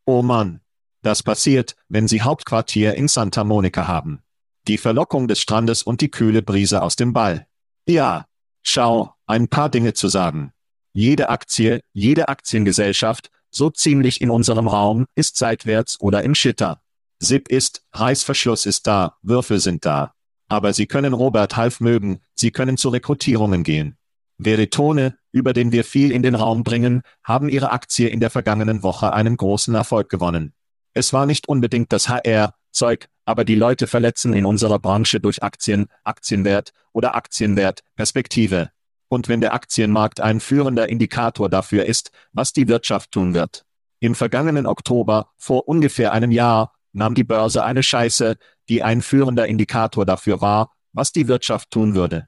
[0.06, 0.62] Oh Mann.
[1.02, 4.22] Das passiert, wenn Sie Hauptquartier in Santa Monica haben.
[4.67, 7.48] Die Verlockung des Strandes und die kühle Brise aus dem Ball.
[7.88, 8.26] Ja.
[8.62, 10.52] Schau, ein paar Dinge zu sagen.
[10.93, 16.82] Jede Aktie, jede Aktiengesellschaft, so ziemlich in unserem Raum, ist seitwärts oder im Shitter.
[17.20, 20.13] SIP ist, Reißverschluss ist da, Würfel sind da.
[20.47, 23.97] Aber Sie können Robert Half mögen, Sie können zu Rekrutierungen gehen.
[24.38, 28.83] Veritone, über den wir viel in den Raum bringen, haben ihre Aktie in der vergangenen
[28.83, 30.53] Woche einen großen Erfolg gewonnen.
[30.93, 35.88] Es war nicht unbedingt das HR-Zeug, aber die Leute verletzen in unserer Branche durch Aktien,
[36.03, 38.69] Aktienwert oder Aktienwert, Perspektive
[39.10, 43.65] und wenn der Aktienmarkt ein führender Indikator dafür ist, was die Wirtschaft tun wird.
[43.99, 48.38] Im vergangenen Oktober, vor ungefähr einem Jahr, nahm die Börse eine Scheiße,
[48.69, 52.27] die ein führender Indikator dafür war, was die Wirtschaft tun würde.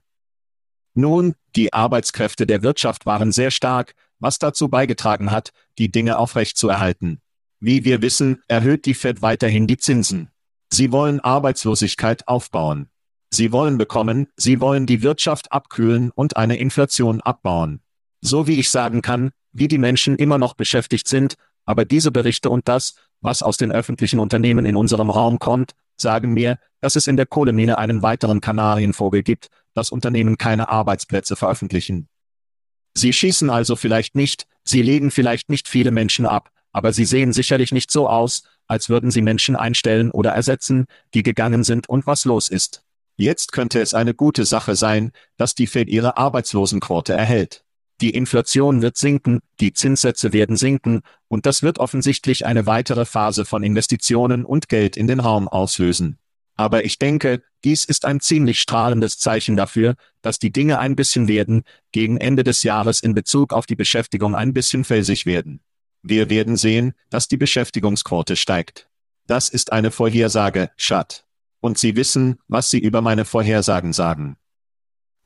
[0.93, 6.57] Nun, die Arbeitskräfte der Wirtschaft waren sehr stark, was dazu beigetragen hat, die Dinge aufrecht
[6.57, 7.21] zu erhalten.
[7.59, 10.29] Wie wir wissen, erhöht die Fed weiterhin die Zinsen.
[10.71, 12.89] Sie wollen Arbeitslosigkeit aufbauen.
[13.31, 17.81] Sie wollen bekommen, sie wollen die Wirtschaft abkühlen und eine Inflation abbauen.
[18.21, 22.49] So wie ich sagen kann, wie die Menschen immer noch beschäftigt sind, aber diese Berichte
[22.49, 27.07] und das, was aus den öffentlichen Unternehmen in unserem Raum kommt, sagen mir, dass es
[27.07, 32.07] in der Kohlemine einen weiteren Kanarienvogel gibt, dass Unternehmen keine Arbeitsplätze veröffentlichen.
[32.93, 37.33] Sie schießen also vielleicht nicht, sie legen vielleicht nicht viele Menschen ab, aber sie sehen
[37.33, 42.07] sicherlich nicht so aus, als würden sie Menschen einstellen oder ersetzen, die gegangen sind und
[42.07, 42.83] was los ist.
[43.15, 47.63] Jetzt könnte es eine gute Sache sein, dass die Fed ihre Arbeitslosenquote erhält.
[48.01, 53.43] Die Inflation wird sinken, die Zinssätze werden sinken, und das wird offensichtlich eine weitere Phase
[53.43, 56.17] von Investitionen und Geld in den Raum auslösen.
[56.55, 61.27] Aber ich denke, dies ist ein ziemlich strahlendes Zeichen dafür, dass die Dinge ein bisschen
[61.27, 65.61] werden, gegen Ende des Jahres in Bezug auf die Beschäftigung ein bisschen felsig werden.
[66.01, 68.89] Wir werden sehen, dass die Beschäftigungsquote steigt.
[69.27, 71.25] Das ist eine Vorhersage, Schat.
[71.59, 74.37] Und Sie wissen, was Sie über meine Vorhersagen sagen.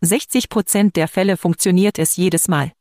[0.05, 2.73] 60 Prozent der Fälle funktioniert es jedes Mal.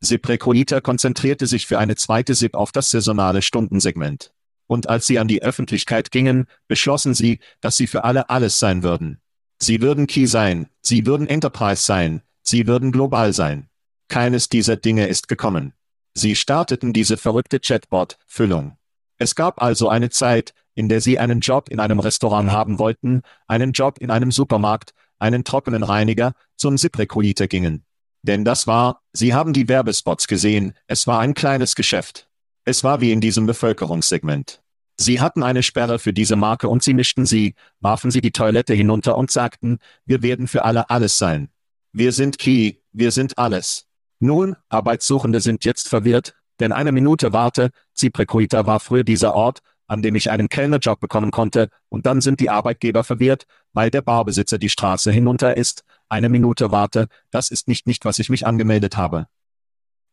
[0.00, 4.30] SIP Recruiter konzentrierte sich für eine zweite SIP auf das saisonale Stundensegment.
[4.66, 8.82] Und als sie an die Öffentlichkeit gingen, beschlossen sie, dass sie für alle alles sein
[8.82, 9.22] würden.
[9.58, 13.70] Sie würden Key sein, sie würden Enterprise sein, sie würden global sein.
[14.08, 15.72] Keines dieser Dinge ist gekommen.
[16.12, 18.76] Sie starteten diese verrückte Chatbot-Füllung.
[19.16, 23.22] Es gab also eine Zeit, in der Sie einen Job in einem Restaurant haben wollten,
[23.46, 27.84] einen Job in einem Supermarkt, einen trockenen Reiniger, zum ZipRecruiter gingen.
[28.22, 32.28] Denn das war, Sie haben die Werbespots gesehen, es war ein kleines Geschäft.
[32.64, 34.62] Es war wie in diesem Bevölkerungssegment.
[34.96, 38.74] Sie hatten eine Sperre für diese Marke und sie mischten sie, warfen sie die Toilette
[38.74, 41.50] hinunter und sagten, wir werden für alle alles sein.
[41.92, 43.86] Wir sind Key, wir sind alles.
[44.20, 50.02] Nun, Arbeitssuchende sind jetzt verwirrt, denn eine Minute warte, ZipRecruiter war früher dieser Ort, an
[50.02, 54.58] dem ich einen Kellnerjob bekommen konnte, und dann sind die Arbeitgeber verwirrt, weil der Barbesitzer
[54.58, 58.96] die Straße hinunter ist, eine Minute warte, das ist nicht nicht, was ich mich angemeldet
[58.96, 59.26] habe.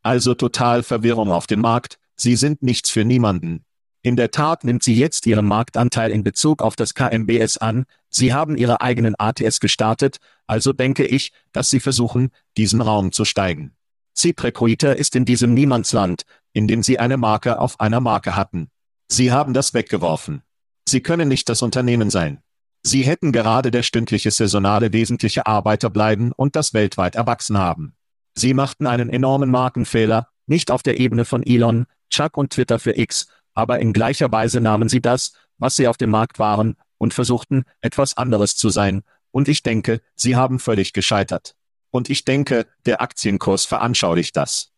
[0.03, 3.65] Also total Verwirrung auf dem Markt, sie sind nichts für niemanden.
[4.03, 8.33] In der Tat nimmt sie jetzt ihren Marktanteil in Bezug auf das KMBS an, sie
[8.33, 13.75] haben ihre eigenen ATS gestartet, also denke ich, dass sie versuchen, diesen Raum zu steigen.
[14.13, 18.71] Ziprequiter ist in diesem Niemandsland, in dem sie eine Marke auf einer Marke hatten.
[19.11, 20.41] Sie haben das weggeworfen.
[20.87, 22.41] Sie können nicht das Unternehmen sein.
[22.81, 27.93] Sie hätten gerade der stündliche saisonale wesentliche Arbeiter bleiben und das weltweit erwachsen haben.
[28.35, 32.97] Sie machten einen enormen Markenfehler, nicht auf der Ebene von Elon, Chuck und Twitter für
[32.97, 37.13] X, aber in gleicher Weise nahmen sie das, was sie auf dem Markt waren, und
[37.13, 41.57] versuchten, etwas anderes zu sein, und ich denke, sie haben völlig gescheitert.
[41.89, 44.71] Und ich denke, der Aktienkurs veranschaulicht das.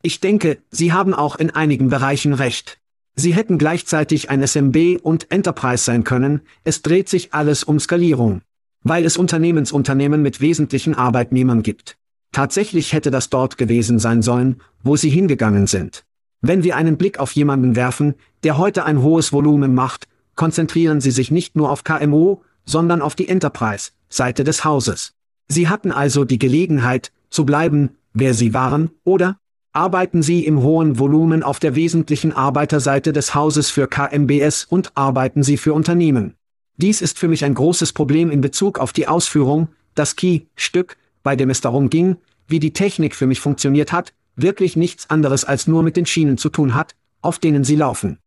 [0.00, 2.79] Ich denke, Sie haben auch in einigen Bereichen recht.
[3.20, 8.40] Sie hätten gleichzeitig ein SMB und Enterprise sein können, es dreht sich alles um Skalierung.
[8.82, 11.98] Weil es Unternehmensunternehmen mit wesentlichen Arbeitnehmern gibt.
[12.32, 16.06] Tatsächlich hätte das dort gewesen sein sollen, wo sie hingegangen sind.
[16.40, 21.10] Wenn wir einen Blick auf jemanden werfen, der heute ein hohes Volumen macht, konzentrieren Sie
[21.10, 25.12] sich nicht nur auf KMO, sondern auf die Enterprise-Seite des Hauses.
[25.46, 29.36] Sie hatten also die Gelegenheit, zu bleiben, wer Sie waren, oder?
[29.72, 35.44] Arbeiten Sie im hohen Volumen auf der wesentlichen Arbeiterseite des Hauses für KMBS und arbeiten
[35.44, 36.34] Sie für Unternehmen.
[36.76, 41.36] Dies ist für mich ein großes Problem in Bezug auf die Ausführung, das Key-Stück, bei
[41.36, 42.16] dem es darum ging,
[42.48, 46.36] wie die Technik für mich funktioniert hat, wirklich nichts anderes als nur mit den Schienen
[46.36, 48.18] zu tun hat, auf denen sie laufen.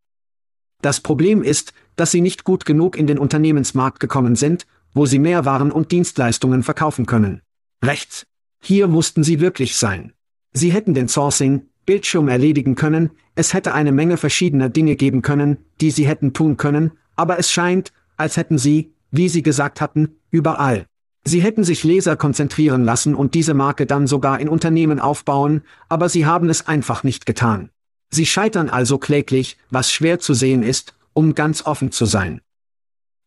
[0.81, 5.19] Das Problem ist, dass sie nicht gut genug in den Unternehmensmarkt gekommen sind, wo sie
[5.19, 7.41] mehr Waren und Dienstleistungen verkaufen können.
[7.83, 8.25] Rechts.
[8.61, 10.12] Hier mussten sie wirklich sein.
[10.53, 15.57] Sie hätten den Sourcing, Bildschirm erledigen können, es hätte eine Menge verschiedener Dinge geben können,
[15.81, 20.15] die sie hätten tun können, aber es scheint, als hätten sie, wie sie gesagt hatten,
[20.29, 20.85] überall.
[21.25, 26.09] Sie hätten sich Leser konzentrieren lassen und diese Marke dann sogar in Unternehmen aufbauen, aber
[26.09, 27.69] sie haben es einfach nicht getan.
[28.11, 32.41] Sie scheitern also kläglich, was schwer zu sehen ist, um ganz offen zu sein.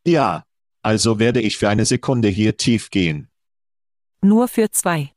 [0.06, 0.44] Ja,
[0.82, 3.28] also werde ich für eine Sekunde hier tief gehen.
[4.22, 5.15] Nur für zwei.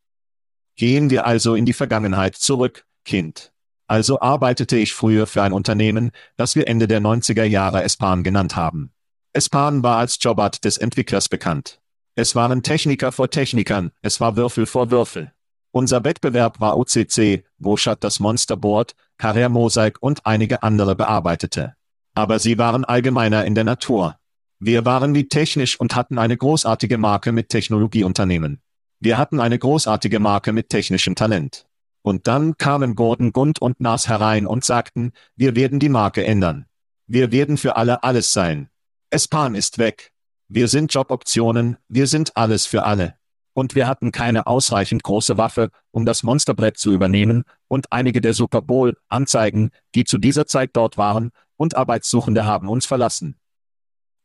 [0.80, 3.52] Gehen wir also in die Vergangenheit zurück, Kind.
[3.88, 8.56] Also arbeitete ich früher für ein Unternehmen, das wir Ende der 90er Jahre Espan genannt
[8.56, 8.94] haben.
[9.34, 11.82] Espan war als Jobart des Entwicklers bekannt.
[12.16, 15.34] Es waren Techniker vor Technikern, es war Würfel vor Würfel.
[15.72, 21.76] Unser Wettbewerb war OCC, wo Schad das Monsterboard, Carrère Mosaic und einige andere bearbeitete.
[22.16, 24.16] Aber sie waren allgemeiner in der Natur.
[24.60, 28.62] Wir waren wie technisch und hatten eine großartige Marke mit Technologieunternehmen.
[29.02, 31.66] Wir hatten eine großartige Marke mit technischem Talent.
[32.02, 36.66] Und dann kamen Gordon Gund und Nas herein und sagten, wir werden die Marke ändern.
[37.08, 38.70] Wir werden für alle alles sein.
[39.10, 40.12] Espan ist weg.
[40.50, 43.16] Wir sind Joboptionen, wir sind alles für alle.
[43.54, 48.34] Und wir hatten keine ausreichend große Waffe, um das Monsterbrett zu übernehmen, und einige der
[48.34, 53.39] Super Bowl-Anzeigen, die zu dieser Zeit dort waren, und Arbeitssuchende haben uns verlassen.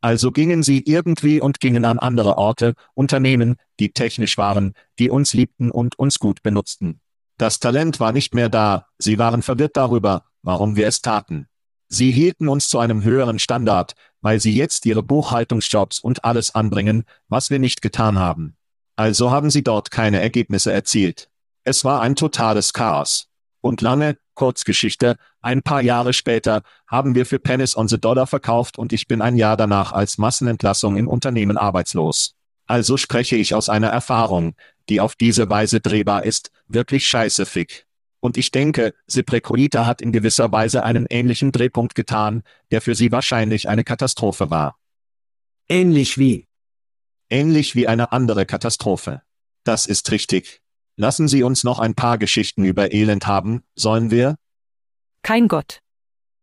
[0.05, 5.33] Also gingen sie irgendwie und gingen an andere Orte, Unternehmen, die technisch waren, die uns
[5.33, 7.01] liebten und uns gut benutzten.
[7.39, 11.47] Das Talent war nicht mehr da, sie waren verwirrt darüber, warum wir es taten.
[11.89, 17.05] Sie hielten uns zu einem höheren Standard, weil sie jetzt ihre Buchhaltungsjobs und alles anbringen,
[17.29, 18.59] was wir nicht getan haben.
[18.97, 21.31] Also haben sie dort keine Ergebnisse erzielt.
[21.63, 23.29] Es war ein totales Chaos.
[23.63, 28.79] Und lange, Kurzgeschichte, ein paar Jahre später, haben wir für Pennies on the Dollar verkauft
[28.79, 32.35] und ich bin ein Jahr danach als Massenentlassung im Unternehmen arbeitslos.
[32.67, 34.55] Also spreche ich aus einer Erfahrung,
[34.89, 37.87] die auf diese Weise drehbar ist, wirklich scheiße fick.
[38.21, 43.13] Und ich denke, Siprekoita hat in gewisser Weise einen ähnlichen Drehpunkt getan, der für sie
[43.13, 44.79] wahrscheinlich eine Katastrophe war.
[45.69, 46.49] Ähnlich wie.
[47.29, 49.21] Ähnlich wie eine andere Katastrophe.
[49.63, 50.63] Das ist richtig.
[50.97, 54.37] Lassen Sie uns noch ein paar Geschichten über Elend haben, sollen wir?
[55.25, 55.81] Kein Gott.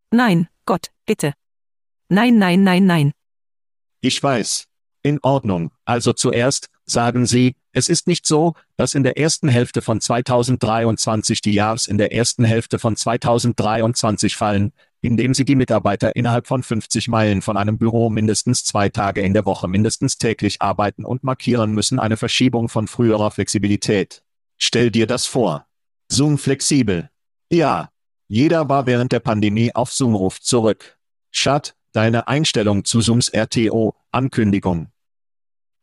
[0.09, 1.33] Nein, Gott, bitte.
[2.09, 3.11] Nein, nein, nein, nein.
[4.01, 4.65] Ich weiß.
[5.03, 5.71] In Ordnung.
[5.85, 11.41] Also zuerst, sagen Sie, es ist nicht so, dass in der ersten Hälfte von 2023
[11.41, 16.63] die Jahres in der ersten Hälfte von 2023 fallen, indem Sie die Mitarbeiter innerhalb von
[16.63, 21.23] 50 Meilen von einem Büro mindestens zwei Tage in der Woche mindestens täglich arbeiten und
[21.23, 24.23] markieren müssen eine Verschiebung von früherer Flexibilität.
[24.57, 25.67] Stell dir das vor.
[26.11, 27.11] Zoom flexibel.
[27.51, 27.91] Ja.
[28.33, 30.97] Jeder war während der Pandemie auf Zoom-Ruf zurück.
[31.33, 34.87] Chat, deine Einstellung zu Zooms RTO, Ankündigung.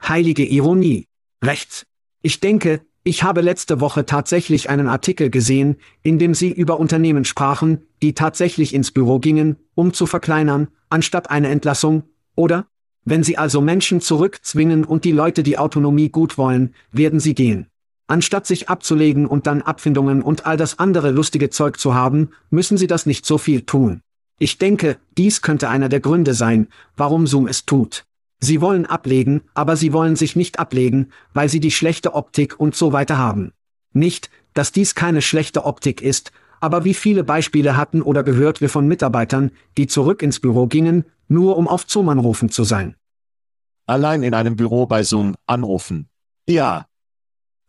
[0.02, 1.08] Heilige Ironie.
[1.44, 1.84] Rechts.
[2.22, 7.26] Ich denke, ich habe letzte Woche tatsächlich einen Artikel gesehen, in dem Sie über Unternehmen
[7.26, 12.66] sprachen, die tatsächlich ins Büro gingen, um zu verkleinern, anstatt eine Entlassung, oder?
[13.04, 17.66] Wenn Sie also Menschen zurückzwingen und die Leute die Autonomie gut wollen, werden sie gehen.
[18.09, 22.77] Anstatt sich abzulegen und dann Abfindungen und all das andere lustige Zeug zu haben, müssen
[22.77, 24.01] Sie das nicht so viel tun.
[24.38, 28.05] Ich denke, dies könnte einer der Gründe sein, warum Zoom es tut.
[28.40, 32.77] Sie wollen ablegen, aber sie wollen sich nicht ablegen, weil sie die schlechte Optik und
[32.77, 33.53] so weiter haben.
[33.92, 38.68] Nicht, dass dies keine schlechte Optik ist, aber wie viele Beispiele hatten oder gehört wir
[38.68, 42.94] von Mitarbeitern, die zurück ins Büro gingen, nur um auf Zoom anrufen zu sein.
[43.87, 46.09] Allein in einem Büro bei Zoom anrufen.
[46.47, 46.87] Ja.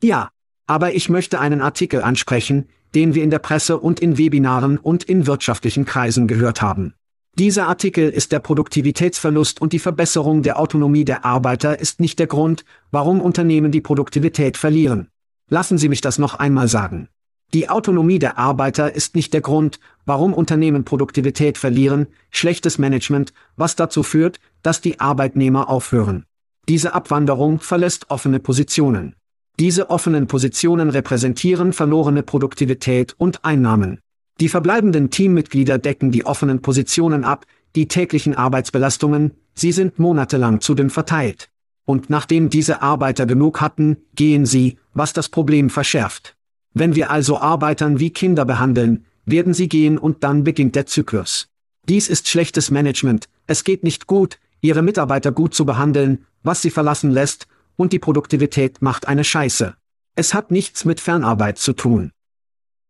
[0.02, 0.30] Ja.
[0.68, 5.04] Aber ich möchte einen Artikel ansprechen, den wir in der Presse und in Webinaren und
[5.04, 6.94] in wirtschaftlichen Kreisen gehört haben.
[7.40, 12.28] Dieser Artikel ist der Produktivitätsverlust und die Verbesserung der Autonomie der Arbeiter ist nicht der
[12.28, 15.08] Grund, warum Unternehmen die Produktivität verlieren.
[15.48, 17.08] Lassen Sie mich das noch einmal sagen.
[17.54, 23.76] Die Autonomie der Arbeiter ist nicht der Grund, warum Unternehmen Produktivität verlieren, schlechtes Management, was
[23.76, 26.26] dazu führt, dass die Arbeitnehmer aufhören.
[26.68, 29.16] Diese Abwanderung verlässt offene Positionen.
[29.60, 34.00] Diese offenen Positionen repräsentieren verlorene Produktivität und Einnahmen.
[34.40, 37.46] Die verbleibenden Teammitglieder decken die offenen Positionen ab,
[37.76, 41.50] die täglichen Arbeitsbelastungen, sie sind monatelang zudem verteilt.
[41.84, 46.38] Und nachdem diese Arbeiter genug hatten, gehen sie, was das Problem verschärft.
[46.74, 51.50] Wenn wir also Arbeitern wie Kinder behandeln, werden sie gehen und dann beginnt der Zyklus.
[51.90, 56.70] Dies ist schlechtes Management, es geht nicht gut, ihre Mitarbeiter gut zu behandeln, was sie
[56.70, 57.48] verlassen lässt,
[57.80, 59.74] und die Produktivität macht eine Scheiße.
[60.16, 62.12] Es hat nichts mit Fernarbeit zu tun.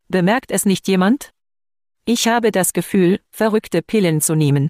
[0.08, 1.32] Bemerkt es nicht jemand?
[2.06, 4.70] Ich habe das Gefühl, verrückte Pillen zu nehmen.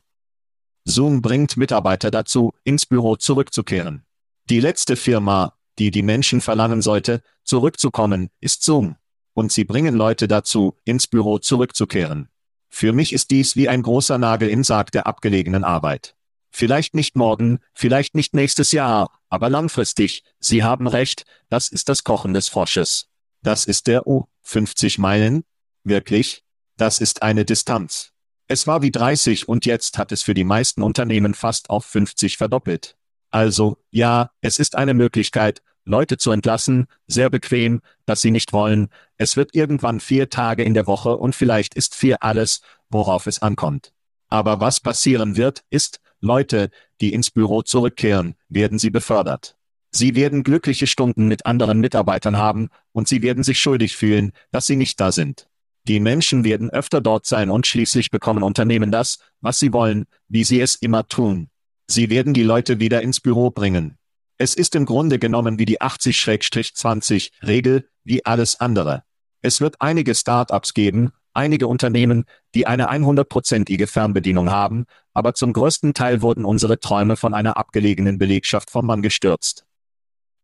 [0.84, 4.04] Zoom bringt Mitarbeiter dazu, ins Büro zurückzukehren.
[4.50, 8.98] Die letzte Firma, die die Menschen verlangen sollte, zurückzukommen, ist Zoom.
[9.34, 12.28] Und sie bringen Leute dazu, ins Büro zurückzukehren.
[12.68, 16.18] Für mich ist dies wie ein großer Nagel im Sarg der abgelegenen Arbeit.
[16.52, 22.04] Vielleicht nicht morgen, vielleicht nicht nächstes Jahr, aber langfristig, Sie haben recht, das ist das
[22.04, 23.08] Kochen des Frosches.
[23.42, 25.44] Das ist der U, 50 Meilen?
[25.84, 26.44] Wirklich?
[26.76, 28.12] Das ist eine Distanz.
[28.48, 32.38] Es war wie 30 und jetzt hat es für die meisten Unternehmen fast auf 50
[32.38, 32.98] verdoppelt.
[33.30, 38.90] Also, ja, es ist eine Möglichkeit, Leute zu entlassen, sehr bequem, dass sie nicht wollen.
[39.18, 43.42] Es wird irgendwann vier Tage in der Woche und vielleicht ist vier alles, worauf es
[43.42, 43.94] ankommt.
[44.30, 46.70] Aber was passieren wird, ist, Leute,
[47.02, 49.58] die ins Büro zurückkehren, werden sie befördert.
[49.92, 54.68] Sie werden glückliche Stunden mit anderen Mitarbeitern haben, und sie werden sich schuldig fühlen, dass
[54.68, 55.48] sie nicht da sind.
[55.88, 60.44] Die Menschen werden öfter dort sein und schließlich bekommen Unternehmen das, was sie wollen, wie
[60.44, 61.50] sie es immer tun.
[61.88, 63.98] Sie werden die Leute wieder ins Büro bringen.
[64.38, 69.04] Es ist im Grunde genommen wie die 80-20-Regel, wie alles andere.
[69.42, 75.94] Es wird einige Start-ups geben, einige Unternehmen, die eine 100%ige Fernbedienung haben, aber zum größten
[75.94, 79.66] Teil wurden unsere Träume von einer abgelegenen Belegschaft vom Mann gestürzt.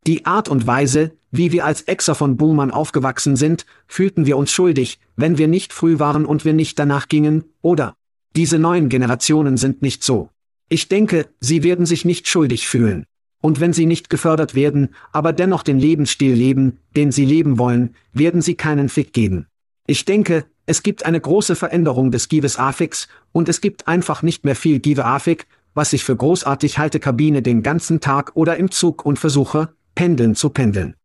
[0.07, 4.51] Die Art und Weise, wie wir als Exer von Boomern aufgewachsen sind, fühlten wir uns
[4.51, 7.95] schuldig, wenn wir nicht früh waren und wir nicht danach gingen, oder?
[8.35, 10.29] Diese neuen Generationen sind nicht so.
[10.69, 13.05] Ich denke, sie werden sich nicht schuldig fühlen.
[13.41, 17.95] Und wenn sie nicht gefördert werden, aber dennoch den Lebensstil leben, den sie leben wollen,
[18.13, 19.47] werden sie keinen Fick geben.
[19.87, 24.43] Ich denke, es gibt eine große Veränderung des Gives Affix, und es gibt einfach nicht
[24.43, 25.45] mehr viel Give Affix,
[25.75, 30.33] was ich für großartig halte Kabine den ganzen Tag oder im Zug und versuche, pendeln
[30.33, 30.95] zu pendeln.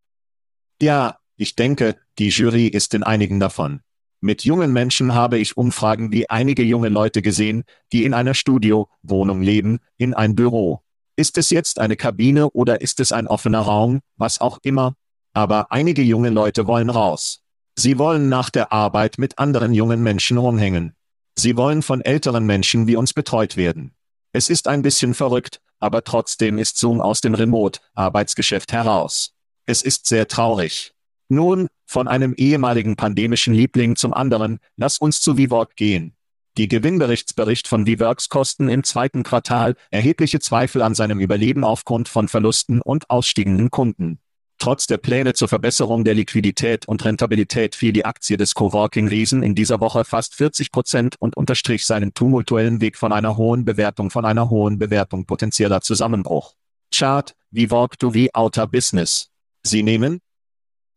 [0.81, 3.81] Ja, ich denke, die Jury ist in einigen davon.
[4.23, 9.43] Mit jungen Menschen habe ich Umfragen wie einige junge Leute gesehen, die in einer Studio-Wohnung
[9.43, 10.83] leben, in ein Büro.
[11.17, 14.95] Ist es jetzt eine Kabine oder ist es ein offener Raum, was auch immer?
[15.33, 17.43] Aber einige junge Leute wollen raus.
[17.79, 20.95] Sie wollen nach der Arbeit mit anderen jungen Menschen rumhängen.
[21.39, 23.95] Sie wollen von älteren Menschen wie uns betreut werden.
[24.33, 29.33] Es ist ein bisschen verrückt, aber trotzdem ist Zoom aus dem Remote-Arbeitsgeschäft heraus.
[29.67, 30.93] Es ist sehr traurig.
[31.29, 36.15] Nun, von einem ehemaligen pandemischen Liebling zum anderen, lass uns zu VWork gehen.
[36.59, 42.29] Die Gewinnberichtsbericht von VWorks kosten im zweiten Quartal erhebliche Zweifel an seinem Überleben aufgrund von
[42.29, 44.19] Verlusten und ausstiegenden Kunden.
[44.61, 49.55] Trotz der Pläne zur Verbesserung der Liquidität und Rentabilität fiel die Aktie des Coworking-Riesen in
[49.55, 54.27] dieser Woche fast 40 Prozent und unterstrich seinen tumultuellen Weg von einer hohen Bewertung von
[54.27, 56.57] einer hohen Bewertung potenzieller Zusammenbruch.
[56.95, 59.31] Chart, WeWork to wie Outer Business.
[59.63, 60.21] Sie nehmen?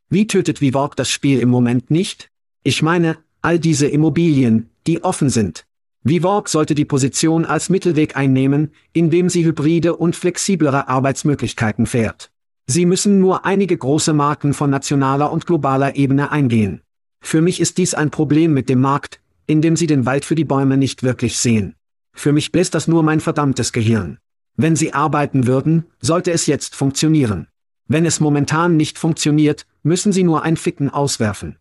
[0.10, 2.28] Wie tötet WeWork das Spiel im Moment nicht?
[2.64, 5.66] Ich meine, all diese Immobilien, die offen sind.
[6.04, 12.33] WeWork sollte die Position als Mittelweg einnehmen, indem sie hybride und flexiblere Arbeitsmöglichkeiten fährt.
[12.66, 16.82] Sie müssen nur einige große Marken von nationaler und globaler Ebene eingehen.
[17.22, 20.36] Für mich ist dies ein Problem mit dem Markt, in dem Sie den Wald für
[20.36, 21.76] die Bäume nicht wirklich sehen.
[22.14, 24.20] Für mich bläst das nur mein verdammtes Gehirn.
[24.56, 27.48] Wenn Sie arbeiten würden, sollte es jetzt funktionieren.
[27.88, 31.58] Wenn es momentan nicht funktioniert, müssen Sie nur ein Ficken auswerfen.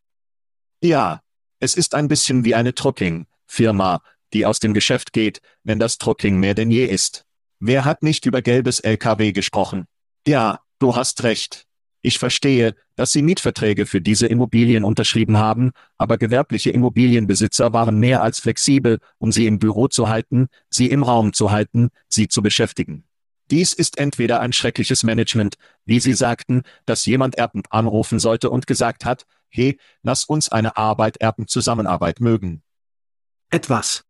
[0.80, 1.20] Ja,
[1.58, 6.38] es ist ein bisschen wie eine Trucking-Firma, die aus dem Geschäft geht, wenn das Trucking
[6.38, 7.24] mehr denn je ist.
[7.60, 9.86] Wer hat nicht über gelbes LKW gesprochen?
[10.26, 11.66] Ja, du hast recht.
[12.04, 18.22] Ich verstehe, dass Sie Mietverträge für diese Immobilien unterschrieben haben, aber gewerbliche Immobilienbesitzer waren mehr
[18.22, 22.42] als flexibel, um sie im Büro zu halten, sie im Raum zu halten, sie zu
[22.42, 23.04] beschäftigen.
[23.52, 28.66] Dies ist entweder ein schreckliches Management, wie Sie sagten, dass jemand Erben anrufen sollte und
[28.66, 32.62] gesagt hat, hey, lass uns eine Arbeit-Erben-Zusammenarbeit mögen.
[33.50, 34.04] Etwas.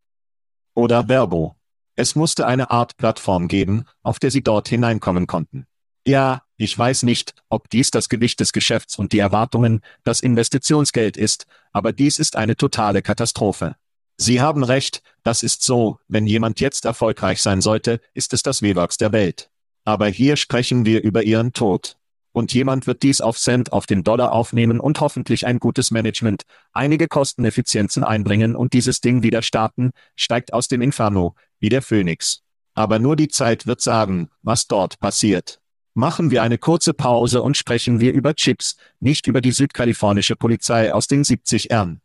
[0.75, 1.57] Oder Verbo.
[1.97, 5.67] Es musste eine Art Plattform geben, auf der Sie dort hineinkommen konnten.
[6.07, 11.17] Ja, ich weiß nicht, ob dies das Gewicht des Geschäfts und die Erwartungen, das Investitionsgeld
[11.17, 13.77] ist, aber dies ist eine totale Katastrophe.
[14.17, 18.63] Sie haben recht, das ist so, wenn jemand jetzt erfolgreich sein sollte, ist es das
[18.63, 19.51] Wehwachs der Welt.
[19.85, 21.97] Aber hier sprechen wir über ihren Tod.
[22.31, 26.45] Und jemand wird dies auf Cent auf den Dollar aufnehmen und hoffentlich ein gutes Management,
[26.73, 32.43] einige Kosteneffizienzen einbringen und dieses Ding wieder starten, steigt aus dem Inferno, wie der Phönix.
[32.75, 35.62] Aber nur die Zeit wird sagen, was dort passiert.
[35.95, 40.93] Machen wir eine kurze Pause und sprechen wir über Chips, nicht über die südkalifornische Polizei
[40.93, 41.99] aus den 70ern.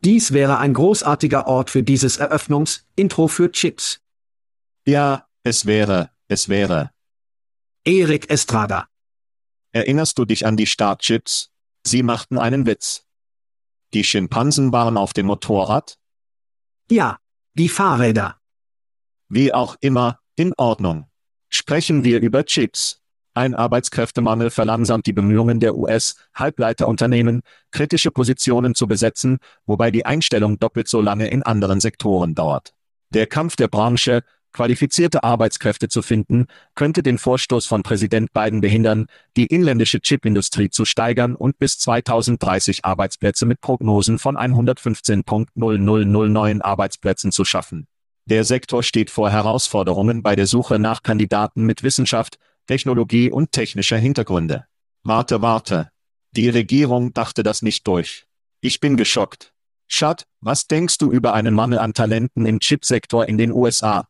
[0.00, 4.00] Dies wäre ein großartiger Ort für dieses Eröffnungs-Intro für Chips.
[4.86, 6.90] Ja, es wäre, es wäre.
[7.84, 8.88] Erik Estrada.
[9.72, 11.50] Erinnerst du dich an die Startchips?
[11.84, 13.06] Sie machten einen Witz.
[13.94, 15.98] Die Schimpansen waren auf dem Motorrad?
[16.90, 17.18] Ja,
[17.54, 18.40] die Fahrräder.
[19.28, 21.09] Wie auch immer, in Ordnung.
[21.50, 23.00] Sprechen wir über Chips.
[23.34, 27.42] Ein Arbeitskräftemangel verlangsamt die Bemühungen der US-Halbleiterunternehmen,
[27.72, 32.72] kritische Positionen zu besetzen, wobei die Einstellung doppelt so lange in anderen Sektoren dauert.
[33.10, 34.22] Der Kampf der Branche,
[34.52, 36.46] qualifizierte Arbeitskräfte zu finden,
[36.76, 42.84] könnte den Vorstoß von Präsident Biden behindern, die inländische Chipindustrie zu steigern und bis 2030
[42.84, 47.88] Arbeitsplätze mit Prognosen von 115.0009 neuen Arbeitsplätzen zu schaffen.
[48.26, 53.96] Der Sektor steht vor Herausforderungen bei der Suche nach Kandidaten mit Wissenschaft, Technologie und technischer
[53.96, 54.66] Hintergründe.
[55.02, 55.90] Warte, warte.
[56.32, 58.26] Die Regierung dachte das nicht durch.
[58.60, 59.52] Ich bin geschockt.
[59.88, 64.06] Schad, was denkst du über einen Mangel an Talenten im Chipsektor in den USA?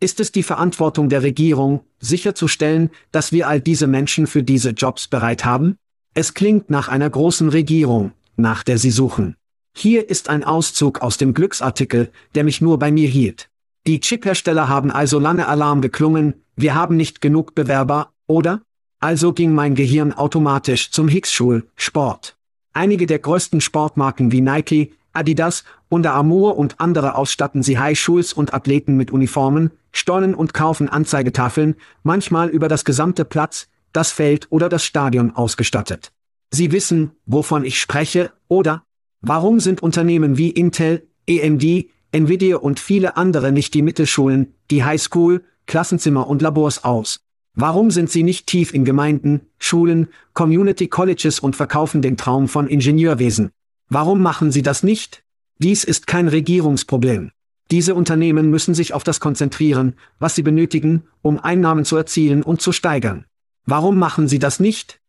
[0.00, 5.08] Ist es die Verantwortung der Regierung, sicherzustellen, dass wir all diese Menschen für diese Jobs
[5.08, 5.76] bereit haben?
[6.14, 9.36] Es klingt nach einer großen Regierung, nach der sie suchen.
[9.78, 13.50] Hier ist ein Auszug aus dem Glücksartikel, der mich nur bei mir hielt.
[13.86, 18.62] Die Chiphersteller haben also lange Alarm geklungen, wir haben nicht genug Bewerber, oder?
[19.00, 22.38] Also ging mein Gehirn automatisch zum Higgs-Schul, Sport.
[22.72, 28.32] Einige der größten Sportmarken wie Nike, Adidas, Under Armour und andere ausstatten sie High Schools
[28.32, 34.46] und Athleten mit Uniformen, stollen und kaufen Anzeigetafeln, manchmal über das gesamte Platz, das Feld
[34.48, 36.12] oder das Stadion ausgestattet.
[36.50, 38.85] Sie wissen, wovon ich spreche, oder?
[39.20, 45.44] Warum sind Unternehmen wie Intel, AMD, Nvidia und viele andere nicht die Mittelschulen, die Highschool,
[45.66, 47.20] Klassenzimmer und Labors aus?
[47.54, 52.68] Warum sind sie nicht tief in Gemeinden, Schulen, Community Colleges und verkaufen den Traum von
[52.68, 53.50] Ingenieurwesen?
[53.88, 55.24] Warum machen sie das nicht?
[55.58, 57.30] Dies ist kein Regierungsproblem.
[57.70, 62.60] Diese Unternehmen müssen sich auf das konzentrieren, was sie benötigen, um Einnahmen zu erzielen und
[62.60, 63.24] zu steigern.
[63.64, 65.00] Warum machen sie das nicht?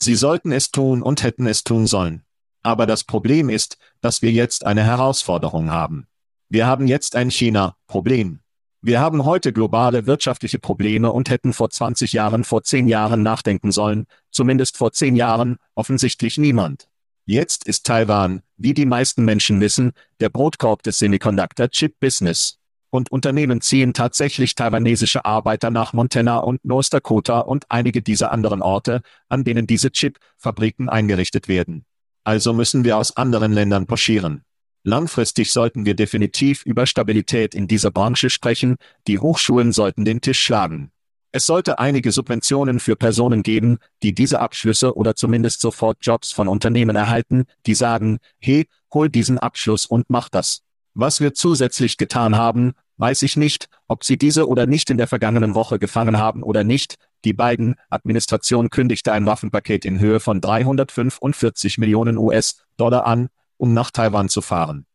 [0.00, 2.22] Sie sollten es tun und hätten es tun sollen.
[2.68, 6.06] Aber das Problem ist, dass wir jetzt eine Herausforderung haben.
[6.50, 8.40] Wir haben jetzt ein China-Problem.
[8.82, 13.72] Wir haben heute globale wirtschaftliche Probleme und hätten vor 20 Jahren, vor 10 Jahren nachdenken
[13.72, 16.90] sollen, zumindest vor 10 Jahren, offensichtlich niemand.
[17.24, 22.58] Jetzt ist Taiwan, wie die meisten Menschen wissen, der Brotkorb des Semiconductor-Chip-Business.
[22.90, 28.60] Und Unternehmen ziehen tatsächlich taiwanesische Arbeiter nach Montana und North Dakota und einige dieser anderen
[28.60, 29.00] Orte,
[29.30, 31.86] an denen diese Chip-Fabriken eingerichtet werden.
[32.28, 34.42] Also müssen wir aus anderen Ländern pochieren.
[34.84, 38.76] Langfristig sollten wir definitiv über Stabilität in dieser Branche sprechen,
[39.06, 40.90] die Hochschulen sollten den Tisch schlagen.
[41.32, 46.48] Es sollte einige Subventionen für Personen geben, die diese Abschlüsse oder zumindest sofort Jobs von
[46.48, 50.60] Unternehmen erhalten, die sagen, hey, hol diesen Abschluss und mach das.
[50.92, 55.06] Was wir zusätzlich getan haben, weiß ich nicht, ob Sie diese oder nicht in der
[55.06, 61.78] vergangenen Woche gefangen haben oder nicht, die Biden-Administration kündigte ein Waffenpaket in Höhe von 345
[61.78, 64.86] Millionen US-Dollar an, um nach Taiwan zu fahren.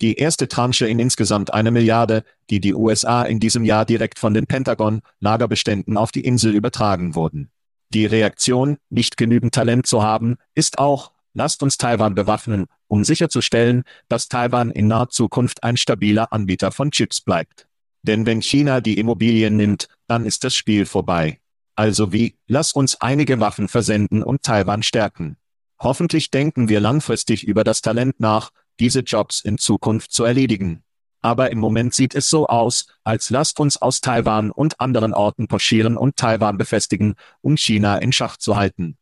[0.00, 4.32] Die erste Tranche in insgesamt eine Milliarde, die die USA in diesem Jahr direkt von
[4.32, 7.50] den Pentagon-Lagerbeständen auf die Insel übertragen wurden.
[7.92, 13.84] Die Reaktion, nicht genügend Talent zu haben, ist auch, lasst uns Taiwan bewaffnen, um sicherzustellen,
[14.08, 17.67] dass Taiwan in naher Zukunft ein stabiler Anbieter von Chips bleibt.
[18.02, 21.40] Denn wenn China die Immobilien nimmt, dann ist das Spiel vorbei.
[21.74, 25.36] Also wie, lass uns einige Waffen versenden und Taiwan stärken.
[25.80, 30.82] Hoffentlich denken wir langfristig über das Talent nach, diese Jobs in Zukunft zu erledigen.
[31.20, 35.48] Aber im Moment sieht es so aus, als lasst uns aus Taiwan und anderen Orten
[35.48, 38.96] pochieren und Taiwan befestigen, um China in Schach zu halten.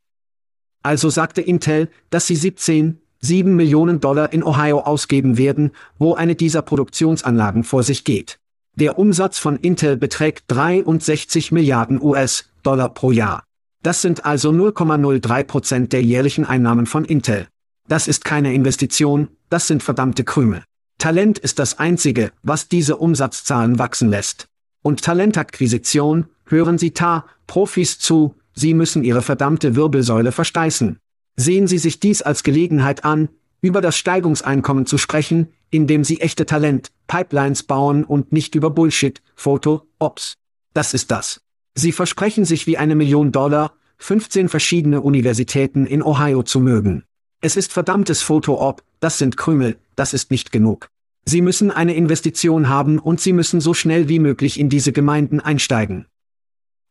[0.83, 6.37] Also sagte Intel, dass sie 17, 7 Millionen Dollar in Ohio ausgeben werden, wo eine
[6.37, 8.39] dieser Produktionsanlagen vor sich geht.
[8.79, 13.43] Der Umsatz von Intel beträgt 63 Milliarden US-Dollar pro Jahr.
[13.83, 17.49] Das sind also 0,03 Prozent der jährlichen Einnahmen von Intel.
[17.89, 20.63] Das ist keine Investition, das sind verdammte Krümel.
[20.99, 24.47] Talent ist das Einzige, was diese Umsatzzahlen wachsen lässt.
[24.83, 30.99] Und Talentakquisition, hören Sie Ta, Profis zu, Sie müssen Ihre verdammte Wirbelsäule versteißen.
[31.37, 33.31] Sehen Sie sich dies als Gelegenheit an,
[33.61, 39.23] über das Steigungseinkommen zu sprechen, indem Sie echte Talent, Pipelines bauen und nicht über Bullshit,
[39.35, 40.35] Foto, Ops.
[40.75, 41.41] Das ist das.
[41.75, 47.05] Sie versprechen sich wie eine Million Dollar, 15 verschiedene Universitäten in Ohio zu mögen.
[47.41, 50.89] Es ist verdammtes Foto-Op, das sind Krümel, das ist nicht genug.
[51.25, 55.41] Sie müssen eine Investition haben und Sie müssen so schnell wie möglich in diese Gemeinden
[55.41, 56.07] einsteigen.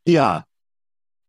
[0.05, 0.45] Ja.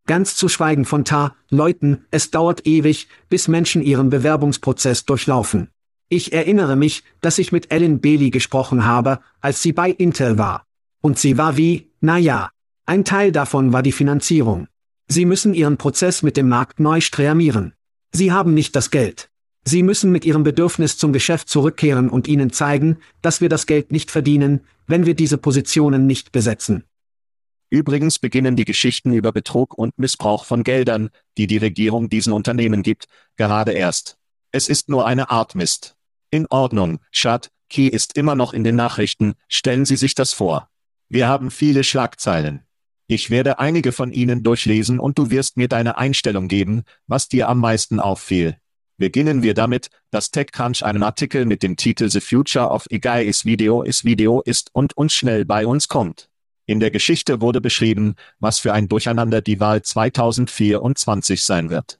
[0.07, 5.69] Ganz zu schweigen von Ta, Leuten, es dauert ewig, bis Menschen ihren Bewerbungsprozess durchlaufen.
[6.07, 10.65] Ich erinnere mich, dass ich mit Ellen Bailey gesprochen habe, als sie bei Intel war.
[11.01, 12.49] Und sie war wie, na ja.
[12.85, 14.67] Ein Teil davon war die Finanzierung.
[15.09, 17.73] Sie müssen ihren Prozess mit dem Markt neu streamieren.
[18.13, 19.29] Sie haben nicht das Geld.
[19.65, 23.91] Sie müssen mit ihrem Bedürfnis zum Geschäft zurückkehren und ihnen zeigen, dass wir das Geld
[23.91, 26.85] nicht verdienen, wenn wir diese Positionen nicht besetzen.
[27.69, 32.81] Übrigens beginnen die Geschichten über Betrug und Missbrauch von Geldern, die die Regierung diesen Unternehmen
[32.81, 34.17] gibt, gerade erst.
[34.51, 35.95] Es ist nur eine Art Mist.
[36.31, 40.69] In Ordnung, Schad, Key ist immer noch in den Nachrichten, stellen Sie sich das vor.
[41.09, 42.63] Wir haben viele Schlagzeilen.
[43.07, 47.47] Ich werde einige von ihnen durchlesen und du wirst mir deine Einstellung geben, was dir
[47.47, 48.57] am meisten auffiel.
[48.97, 53.45] Beginnen wir damit, dass TechCrunch einen Artikel mit dem Titel The Future of AI is
[53.45, 56.29] Video is Video ist und uns schnell bei uns kommt.
[56.69, 61.97] In der Geschichte wurde beschrieben, was für ein Durcheinander die Wahl 2024 sein wird.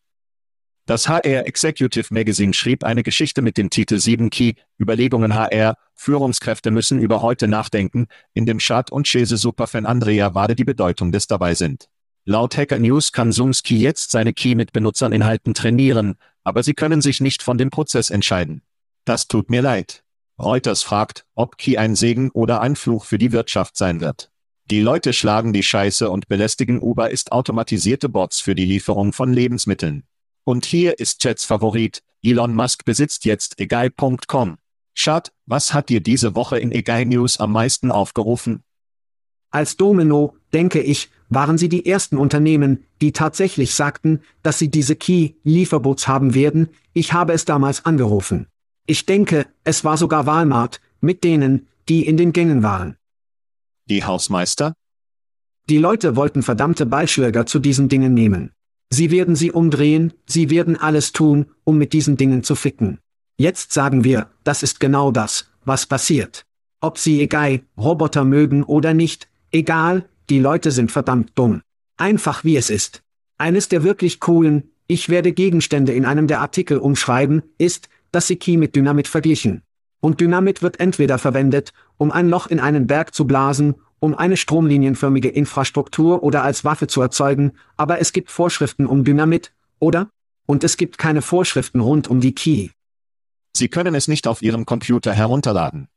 [0.86, 6.70] Das HR Executive Magazine schrieb eine Geschichte mit dem Titel 7 Key, Überlegungen HR, Führungskräfte
[6.72, 11.28] müssen über heute nachdenken, in dem Schad und Chese Superfan Andrea Wade die Bedeutung des
[11.28, 11.88] dabei sind.
[12.26, 17.22] Laut Hacker News kann Sumski jetzt seine Key mit Benutzerinhalten trainieren, aber sie können sich
[17.22, 18.64] nicht von dem Prozess entscheiden.
[19.06, 20.04] Das tut mir leid.
[20.38, 24.30] Reuters fragt, ob Key ein Segen oder ein Fluch für die Wirtschaft sein wird.
[24.70, 29.32] Die Leute schlagen die Scheiße und belästigen Uber ist automatisierte Bots für die Lieferung von
[29.32, 30.04] Lebensmitteln.
[30.44, 34.58] Und hier ist Chats Favorit, Elon Musk besitzt jetzt egai.com.
[34.94, 38.62] Schad, was hat dir diese Woche in Egai News am meisten aufgerufen?
[39.52, 44.98] Als Domino, denke ich, waren sie die ersten Unternehmen, die tatsächlich sagten, dass sie diese
[44.98, 48.48] Key-Lieferbots haben werden, ich habe es damals angerufen.
[48.86, 52.98] Ich denke, es war sogar Walmart, mit denen, die in den Gängen waren.
[53.90, 54.74] Die Hausmeister?
[55.70, 58.52] Die Leute wollten verdammte Ballschläger zu diesen Dingen nehmen.
[58.90, 63.00] Sie werden sie umdrehen, sie werden alles tun, um mit diesen Dingen zu ficken.
[63.38, 66.44] Jetzt sagen wir, das ist genau das, was passiert.
[66.82, 71.62] Ob sie egal, Roboter mögen oder nicht, egal, die Leute sind verdammt dumm.
[71.98, 73.04] Einfach wie es ist.
[73.38, 78.36] Eines der wirklich coolen, ich werde Gegenstände in einem der Artikel umschreiben, ist, dass sie
[78.36, 79.64] Key mit Dynamit verglichen.
[80.00, 84.38] Und Dynamit wird entweder verwendet, um ein Loch in einen Berg zu blasen, um eine
[84.38, 90.10] stromlinienförmige Infrastruktur oder als Waffe zu erzeugen, aber es gibt Vorschriften um Dynamit, oder?
[90.46, 92.70] Und es gibt keine Vorschriften rund um die Key.
[93.56, 95.88] Sie können es nicht auf Ihrem Computer herunterladen.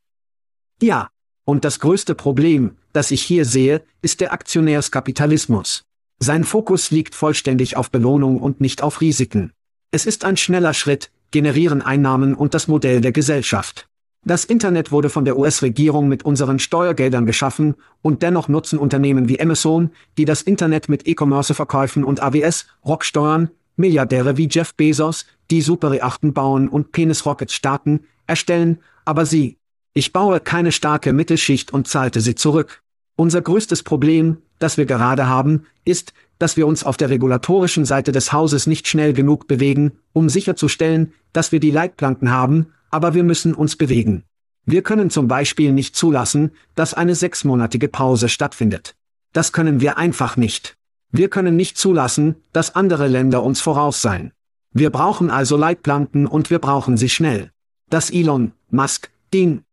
[0.81, 1.11] Ja,
[1.45, 5.85] und das größte Problem, das ich hier sehe, ist der Aktionärskapitalismus.
[6.19, 9.53] Sein Fokus liegt vollständig auf Belohnung und nicht auf Risiken.
[9.91, 13.90] Es ist ein schneller Schritt, generieren Einnahmen und das Modell der Gesellschaft.
[14.23, 19.41] Das Internet wurde von der US-Regierung mit unseren Steuergeldern geschaffen, und dennoch nutzen Unternehmen wie
[19.41, 26.35] Amazon, die das Internet mit E-Commerce-Verkäufen und AWS, Rocksteuern, Milliardäre wie Jeff Bezos, die Superreachten
[26.35, 29.57] bauen und Penis-Rockets starten, erstellen, aber sie,
[29.95, 32.83] ich baue keine starke Mittelschicht und zahlte sie zurück.
[33.17, 38.13] Unser größtes Problem, das wir gerade haben, ist, dass wir uns auf der regulatorischen Seite
[38.13, 43.25] des Hauses nicht schnell genug bewegen, um sicherzustellen, dass wir die Leitplanken haben, aber wir
[43.25, 44.25] müssen uns bewegen.
[44.67, 48.95] Wir können zum Beispiel nicht zulassen, dass eine sechsmonatige Pause stattfindet.
[49.33, 50.77] Das können wir einfach nicht.
[51.11, 54.33] Wir können nicht zulassen, dass andere Länder uns voraus sein.
[54.73, 57.51] Wir brauchen also Leitplanken und wir brauchen sie schnell.
[57.89, 59.65] Das Elon Musk Ding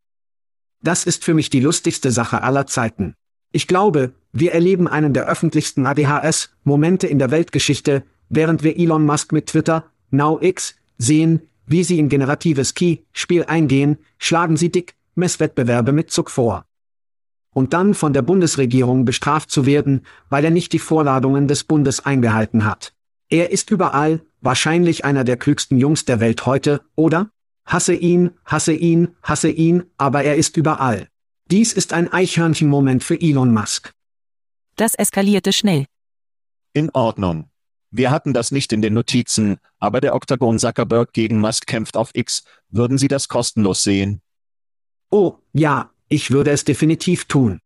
[0.81, 3.15] das ist für mich die lustigste Sache aller Zeiten.
[3.51, 9.31] Ich glaube, wir erleben einen der öffentlichsten ADHS-Momente in der Weltgeschichte, während wir Elon Musk
[9.31, 15.91] mit Twitter, Now X, sehen, wie sie in generatives Key-Spiel eingehen, schlagen sie dick Messwettbewerbe
[15.91, 16.65] mit Zuck vor.
[17.53, 22.05] Und dann von der Bundesregierung bestraft zu werden, weil er nicht die Vorladungen des Bundes
[22.05, 22.93] eingehalten hat.
[23.29, 27.29] Er ist überall, wahrscheinlich einer der klügsten Jungs der Welt heute, oder?
[27.65, 31.09] Hasse ihn, hasse ihn, hasse ihn, aber er ist überall.
[31.51, 33.91] Dies ist ein Eichhörnchenmoment für Elon Musk.
[34.75, 35.85] Das eskalierte schnell.
[36.73, 37.49] In Ordnung.
[37.89, 42.11] Wir hatten das nicht in den Notizen, aber der Oktagon Zuckerberg gegen Musk kämpft auf
[42.13, 42.43] X.
[42.69, 44.21] Würden Sie das kostenlos sehen?
[45.09, 47.59] Oh, ja, ich würde es definitiv tun.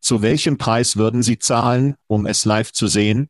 [0.00, 3.28] Zu welchem Preis würden Sie zahlen, um es live zu sehen?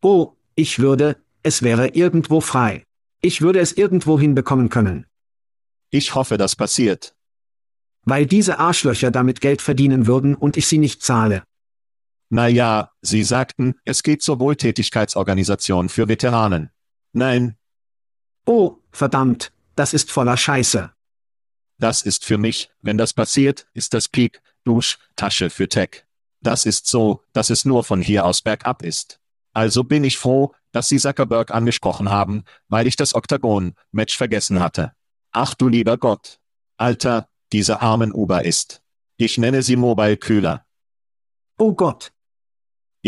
[0.00, 2.84] Oh, ich würde, es wäre irgendwo frei.
[3.20, 5.06] Ich würde es irgendwo hinbekommen können.
[5.90, 7.14] Ich hoffe, das passiert.
[8.02, 11.42] Weil diese Arschlöcher damit Geld verdienen würden und ich sie nicht zahle.
[12.30, 16.70] Na ja, Sie sagten, es geht zur Wohltätigkeitsorganisation für Veteranen.
[17.12, 17.56] Nein,
[18.46, 20.90] Oh, verdammt, das ist voller Scheiße.
[21.78, 26.06] das ist für mich, wenn das passiert, ist das Peak, Dusch, Tasche für Tech.
[26.40, 29.20] Das ist so, dass es nur von hier aus bergab ist.
[29.52, 34.92] Also bin ich froh, dass Sie Zuckerberg angesprochen haben, weil ich das Oktagon-Match vergessen hatte.
[35.30, 36.40] Ach du lieber Gott.
[36.78, 38.82] Alter, diese armen Uber ist.
[39.18, 40.64] Ich nenne sie Mobile Kühler.
[41.58, 42.12] Oh Gott.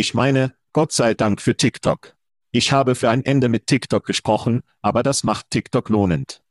[0.00, 2.16] Ich meine, Gott sei Dank für TikTok.
[2.52, 6.42] Ich habe für ein Ende mit TikTok gesprochen, aber das macht TikTok lohnend.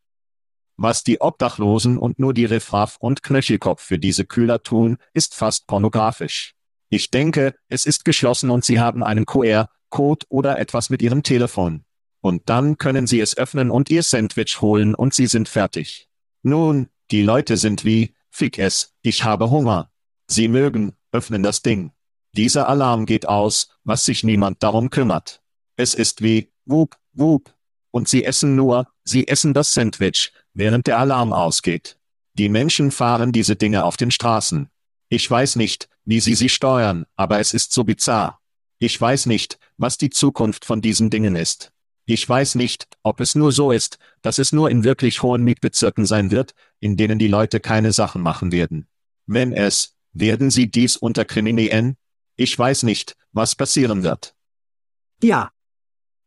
[0.77, 5.65] Was die Obdachlosen und nur die Riffraff und Knöchelkopf für diese Kühler tun, ist fast
[5.65, 6.53] pornografisch.
[6.89, 11.85] Ich denke, es ist geschlossen und sie haben einen QR-Code oder etwas mit ihrem Telefon.
[12.21, 16.07] Und dann können sie es öffnen und ihr Sandwich holen und sie sind fertig.
[16.43, 19.89] Nun, die Leute sind wie, fick es, ich habe Hunger.
[20.27, 21.93] Sie mögen, öffnen das Ding.
[22.39, 25.41] Dieser Alarm geht aus, was sich niemand darum kümmert.
[25.75, 27.53] Es ist wie, wup, wup.
[27.91, 31.97] Und sie essen nur, sie essen das Sandwich, während der Alarm ausgeht.
[32.35, 34.69] Die Menschen fahren diese Dinge auf den Straßen.
[35.09, 38.39] Ich weiß nicht, wie sie sie steuern, aber es ist so bizarr.
[38.77, 41.73] Ich weiß nicht, was die Zukunft von diesen Dingen ist.
[42.05, 46.05] Ich weiß nicht, ob es nur so ist, dass es nur in wirklich hohen Mietbezirken
[46.05, 48.87] sein wird, in denen die Leute keine Sachen machen werden.
[49.25, 51.97] Wenn es, werden sie dies unter Kriminellen?
[52.39, 54.33] Ich weiß nicht, was passieren wird.
[55.21, 55.51] Ja,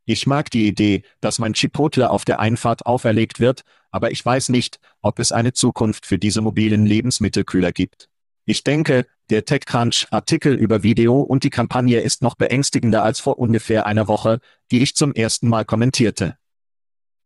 [0.05, 4.51] Ich mag die Idee, dass mein Chipotle auf der Einfahrt auferlegt wird, aber ich weiß
[4.51, 8.11] nicht, ob es eine Zukunft für diese mobilen Lebensmittelkühler gibt.
[8.45, 13.87] Ich denke, der TechCrunch-Artikel über Video und die Kampagne ist noch beängstigender als vor ungefähr
[13.87, 14.41] einer Woche,
[14.71, 16.37] die ich zum ersten Mal kommentierte.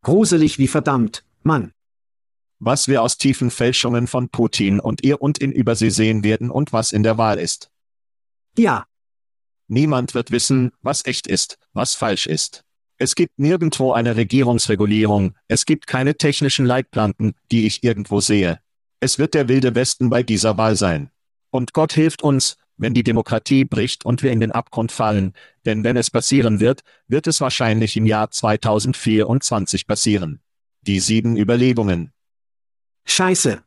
[0.02, 1.72] gruselig wie verdammt, Mann.
[2.60, 6.72] Was wir aus tiefen Fälschungen von Putin und ihr und in Übersee sehen werden und
[6.72, 7.70] was in der Wahl ist.
[8.58, 8.86] Ja,
[9.68, 12.64] Niemand wird wissen, was echt ist, was falsch ist.
[12.98, 18.60] Es gibt nirgendwo eine Regierungsregulierung, es gibt keine technischen Leitplanken, die ich irgendwo sehe.
[19.00, 21.10] Es wird der wilde Westen bei dieser Wahl sein.
[21.50, 25.34] Und Gott hilft uns, wenn die Demokratie bricht und wir in den Abgrund fallen,
[25.64, 30.40] denn wenn es passieren wird, wird es wahrscheinlich im Jahr 2024 passieren.
[30.82, 32.12] Die sieben Überlebungen.
[33.04, 33.62] scheiße.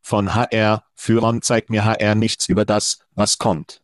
[0.00, 3.82] Von HR, Führern zeigt mir HR nichts über das, was kommt.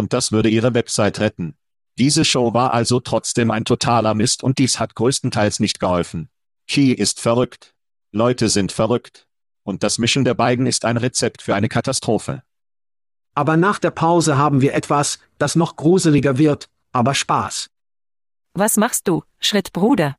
[0.00, 1.58] Und das würde ihre Website retten.
[1.98, 6.30] Diese Show war also trotzdem ein totaler Mist und dies hat größtenteils nicht geholfen.
[6.66, 7.74] Key ist verrückt.
[8.10, 9.26] Leute sind verrückt.
[9.62, 12.42] Und das Mischen der beiden ist ein Rezept für eine Katastrophe.
[13.34, 17.68] Aber nach der Pause haben wir etwas, das noch gruseliger wird, aber Spaß.
[18.54, 20.16] Was machst du, Schrittbruder?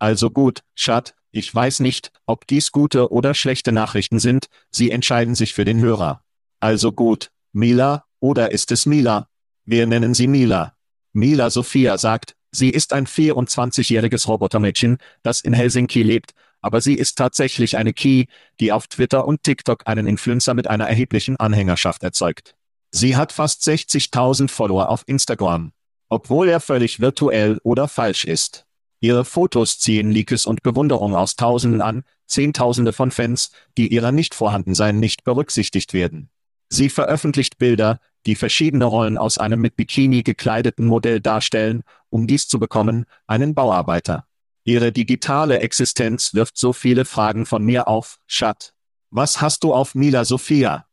[0.00, 5.36] Also gut, Schat, ich weiß nicht, ob dies gute oder schlechte Nachrichten sind, sie entscheiden
[5.36, 6.24] sich für den Hörer.
[6.58, 9.28] Also gut, Mila, oder ist es Mila?
[9.64, 10.74] Wir nennen sie Mila.
[11.12, 17.16] Mila Sophia sagt, sie ist ein 24-jähriges Robotermädchen, das in Helsinki lebt, aber sie ist
[17.16, 18.26] tatsächlich eine Key,
[18.60, 22.56] die auf Twitter und TikTok einen Influencer mit einer erheblichen Anhängerschaft erzeugt.
[22.90, 25.72] Sie hat fast 60.000 Follower auf Instagram.
[26.08, 28.64] Obwohl er völlig virtuell oder falsch ist.
[29.00, 34.98] Ihre Fotos ziehen Likes und Bewunderung aus Tausenden an, Zehntausende von Fans, die ihrer Nichtvorhandensein
[34.98, 36.30] nicht berücksichtigt werden.
[36.68, 42.48] Sie veröffentlicht Bilder, die verschiedene Rollen aus einem mit Bikini gekleideten Modell darstellen, um dies
[42.48, 44.26] zu bekommen, einen Bauarbeiter.
[44.64, 48.74] Ihre digitale Existenz wirft so viele Fragen von mir auf, Schat.
[49.10, 50.84] Was hast du auf Mila Sophia?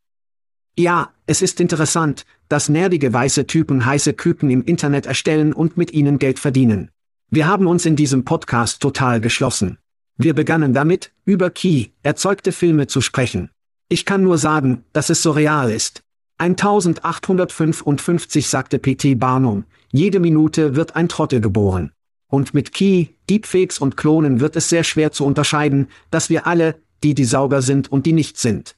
[0.77, 5.91] Ja, es ist interessant, dass nerdige weiße Typen heiße Küken im Internet erstellen und mit
[5.91, 6.91] ihnen Geld verdienen.
[7.29, 9.77] Wir haben uns in diesem Podcast total geschlossen.
[10.17, 13.49] Wir begannen damit, über Key, erzeugte Filme zu sprechen.
[13.89, 16.04] Ich kann nur sagen, dass es so real ist.
[16.37, 19.15] 1855 sagte P.T.
[19.15, 21.91] Barnum, jede Minute wird ein Trottel geboren.
[22.27, 26.81] Und mit Key, Deepfakes und Klonen wird es sehr schwer zu unterscheiden, dass wir alle,
[27.03, 28.75] die die Sauger sind und die nicht sind.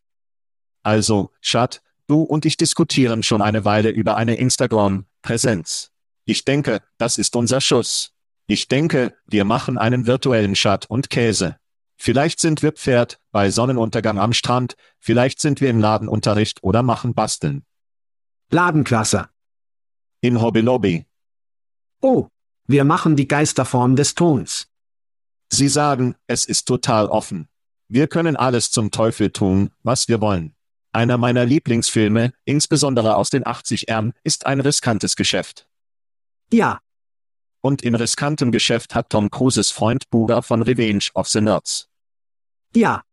[0.84, 5.92] Also, Chad, du und ich diskutieren schon eine Weile über eine Instagram-Präsenz.
[6.26, 8.12] Ich denke, das ist unser Schuss.
[8.46, 11.58] Ich denke, wir machen einen virtuellen Chat und Käse.
[11.98, 17.14] Vielleicht sind wir Pferd bei Sonnenuntergang am Strand, vielleicht sind wir im Ladenunterricht oder machen
[17.14, 17.66] Basteln.
[18.50, 19.30] Ladenklasse.
[20.22, 21.06] In Hobby Lobby.
[22.02, 22.28] Oh,
[22.68, 24.68] wir machen die Geisterform des Tons.
[25.52, 27.48] Sie sagen, es ist total offen.
[27.88, 30.54] Wir können alles zum Teufel tun, was wir wollen.
[30.92, 35.68] Einer meiner Lieblingsfilme, insbesondere aus den 80ern, ist ein riskantes Geschäft.
[36.52, 36.80] Ja,
[37.68, 41.90] Und in riskantem Geschäft hat Tom Cruises Freund Buga von Revenge of the Nerds.
[42.74, 43.04] ja,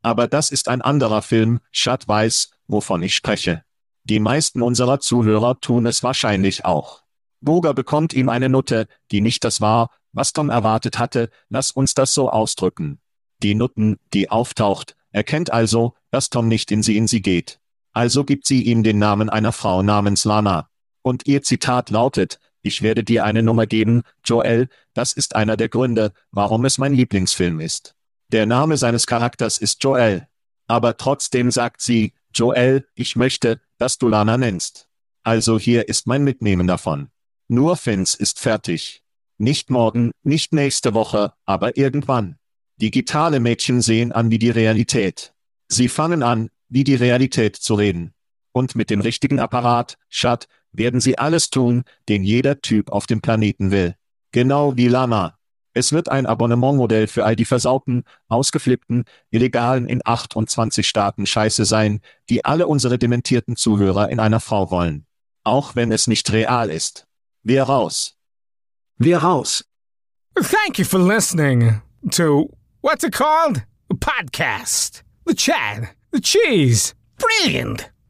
[0.00, 3.62] Aber das ist ein anderer Film, Chad weiß, wovon ich spreche.
[4.04, 7.02] Die meisten unserer Zuhörer tun es wahrscheinlich auch.
[7.42, 11.92] Boga bekommt ihm eine Nutte, die nicht das war, was Tom erwartet hatte, lass uns
[11.92, 13.02] das so ausdrücken.
[13.42, 17.60] Die Nutten, die auftaucht, erkennt also, dass Tom nicht in sie in sie geht.
[17.92, 20.70] Also gibt sie ihm den Namen einer Frau namens Lana.
[21.02, 25.68] Und ihr Zitat lautet, ich werde dir eine Nummer geben, Joel, das ist einer der
[25.68, 27.94] Gründe, warum es mein Lieblingsfilm ist.
[28.32, 30.26] Der Name seines Charakters ist Joel.
[30.66, 34.88] Aber trotzdem sagt sie, Joel, ich möchte, dass du Lana nennst.
[35.22, 37.08] Also hier ist mein Mitnehmen davon.
[37.48, 39.02] Nur Fins ist fertig.
[39.36, 42.38] Nicht morgen, nicht nächste Woche, aber irgendwann.
[42.76, 45.34] Digitale Mädchen sehen an wie die Realität.
[45.68, 48.14] Sie fangen an, wie die Realität zu reden.
[48.52, 53.20] Und mit dem richtigen Apparat, Schat, werden sie alles tun, den jeder Typ auf dem
[53.20, 53.94] Planeten will.
[54.32, 55.38] Genau wie Lana.
[55.72, 62.00] Es wird ein Abonnementmodell für all die versauten, ausgeflippten, illegalen in 28 Staaten Scheiße sein,
[62.28, 65.06] die alle unsere dementierten Zuhörer in einer Frau wollen.
[65.42, 67.06] Auch wenn es nicht real ist.
[67.42, 68.16] Wir raus.
[68.98, 69.64] wir raus.
[70.36, 72.50] Thank you for listening to
[72.80, 73.64] what's it called?
[73.90, 75.02] A podcast.
[75.26, 75.94] The chat.
[76.12, 76.94] The cheese.
[77.18, 77.93] Brilliant.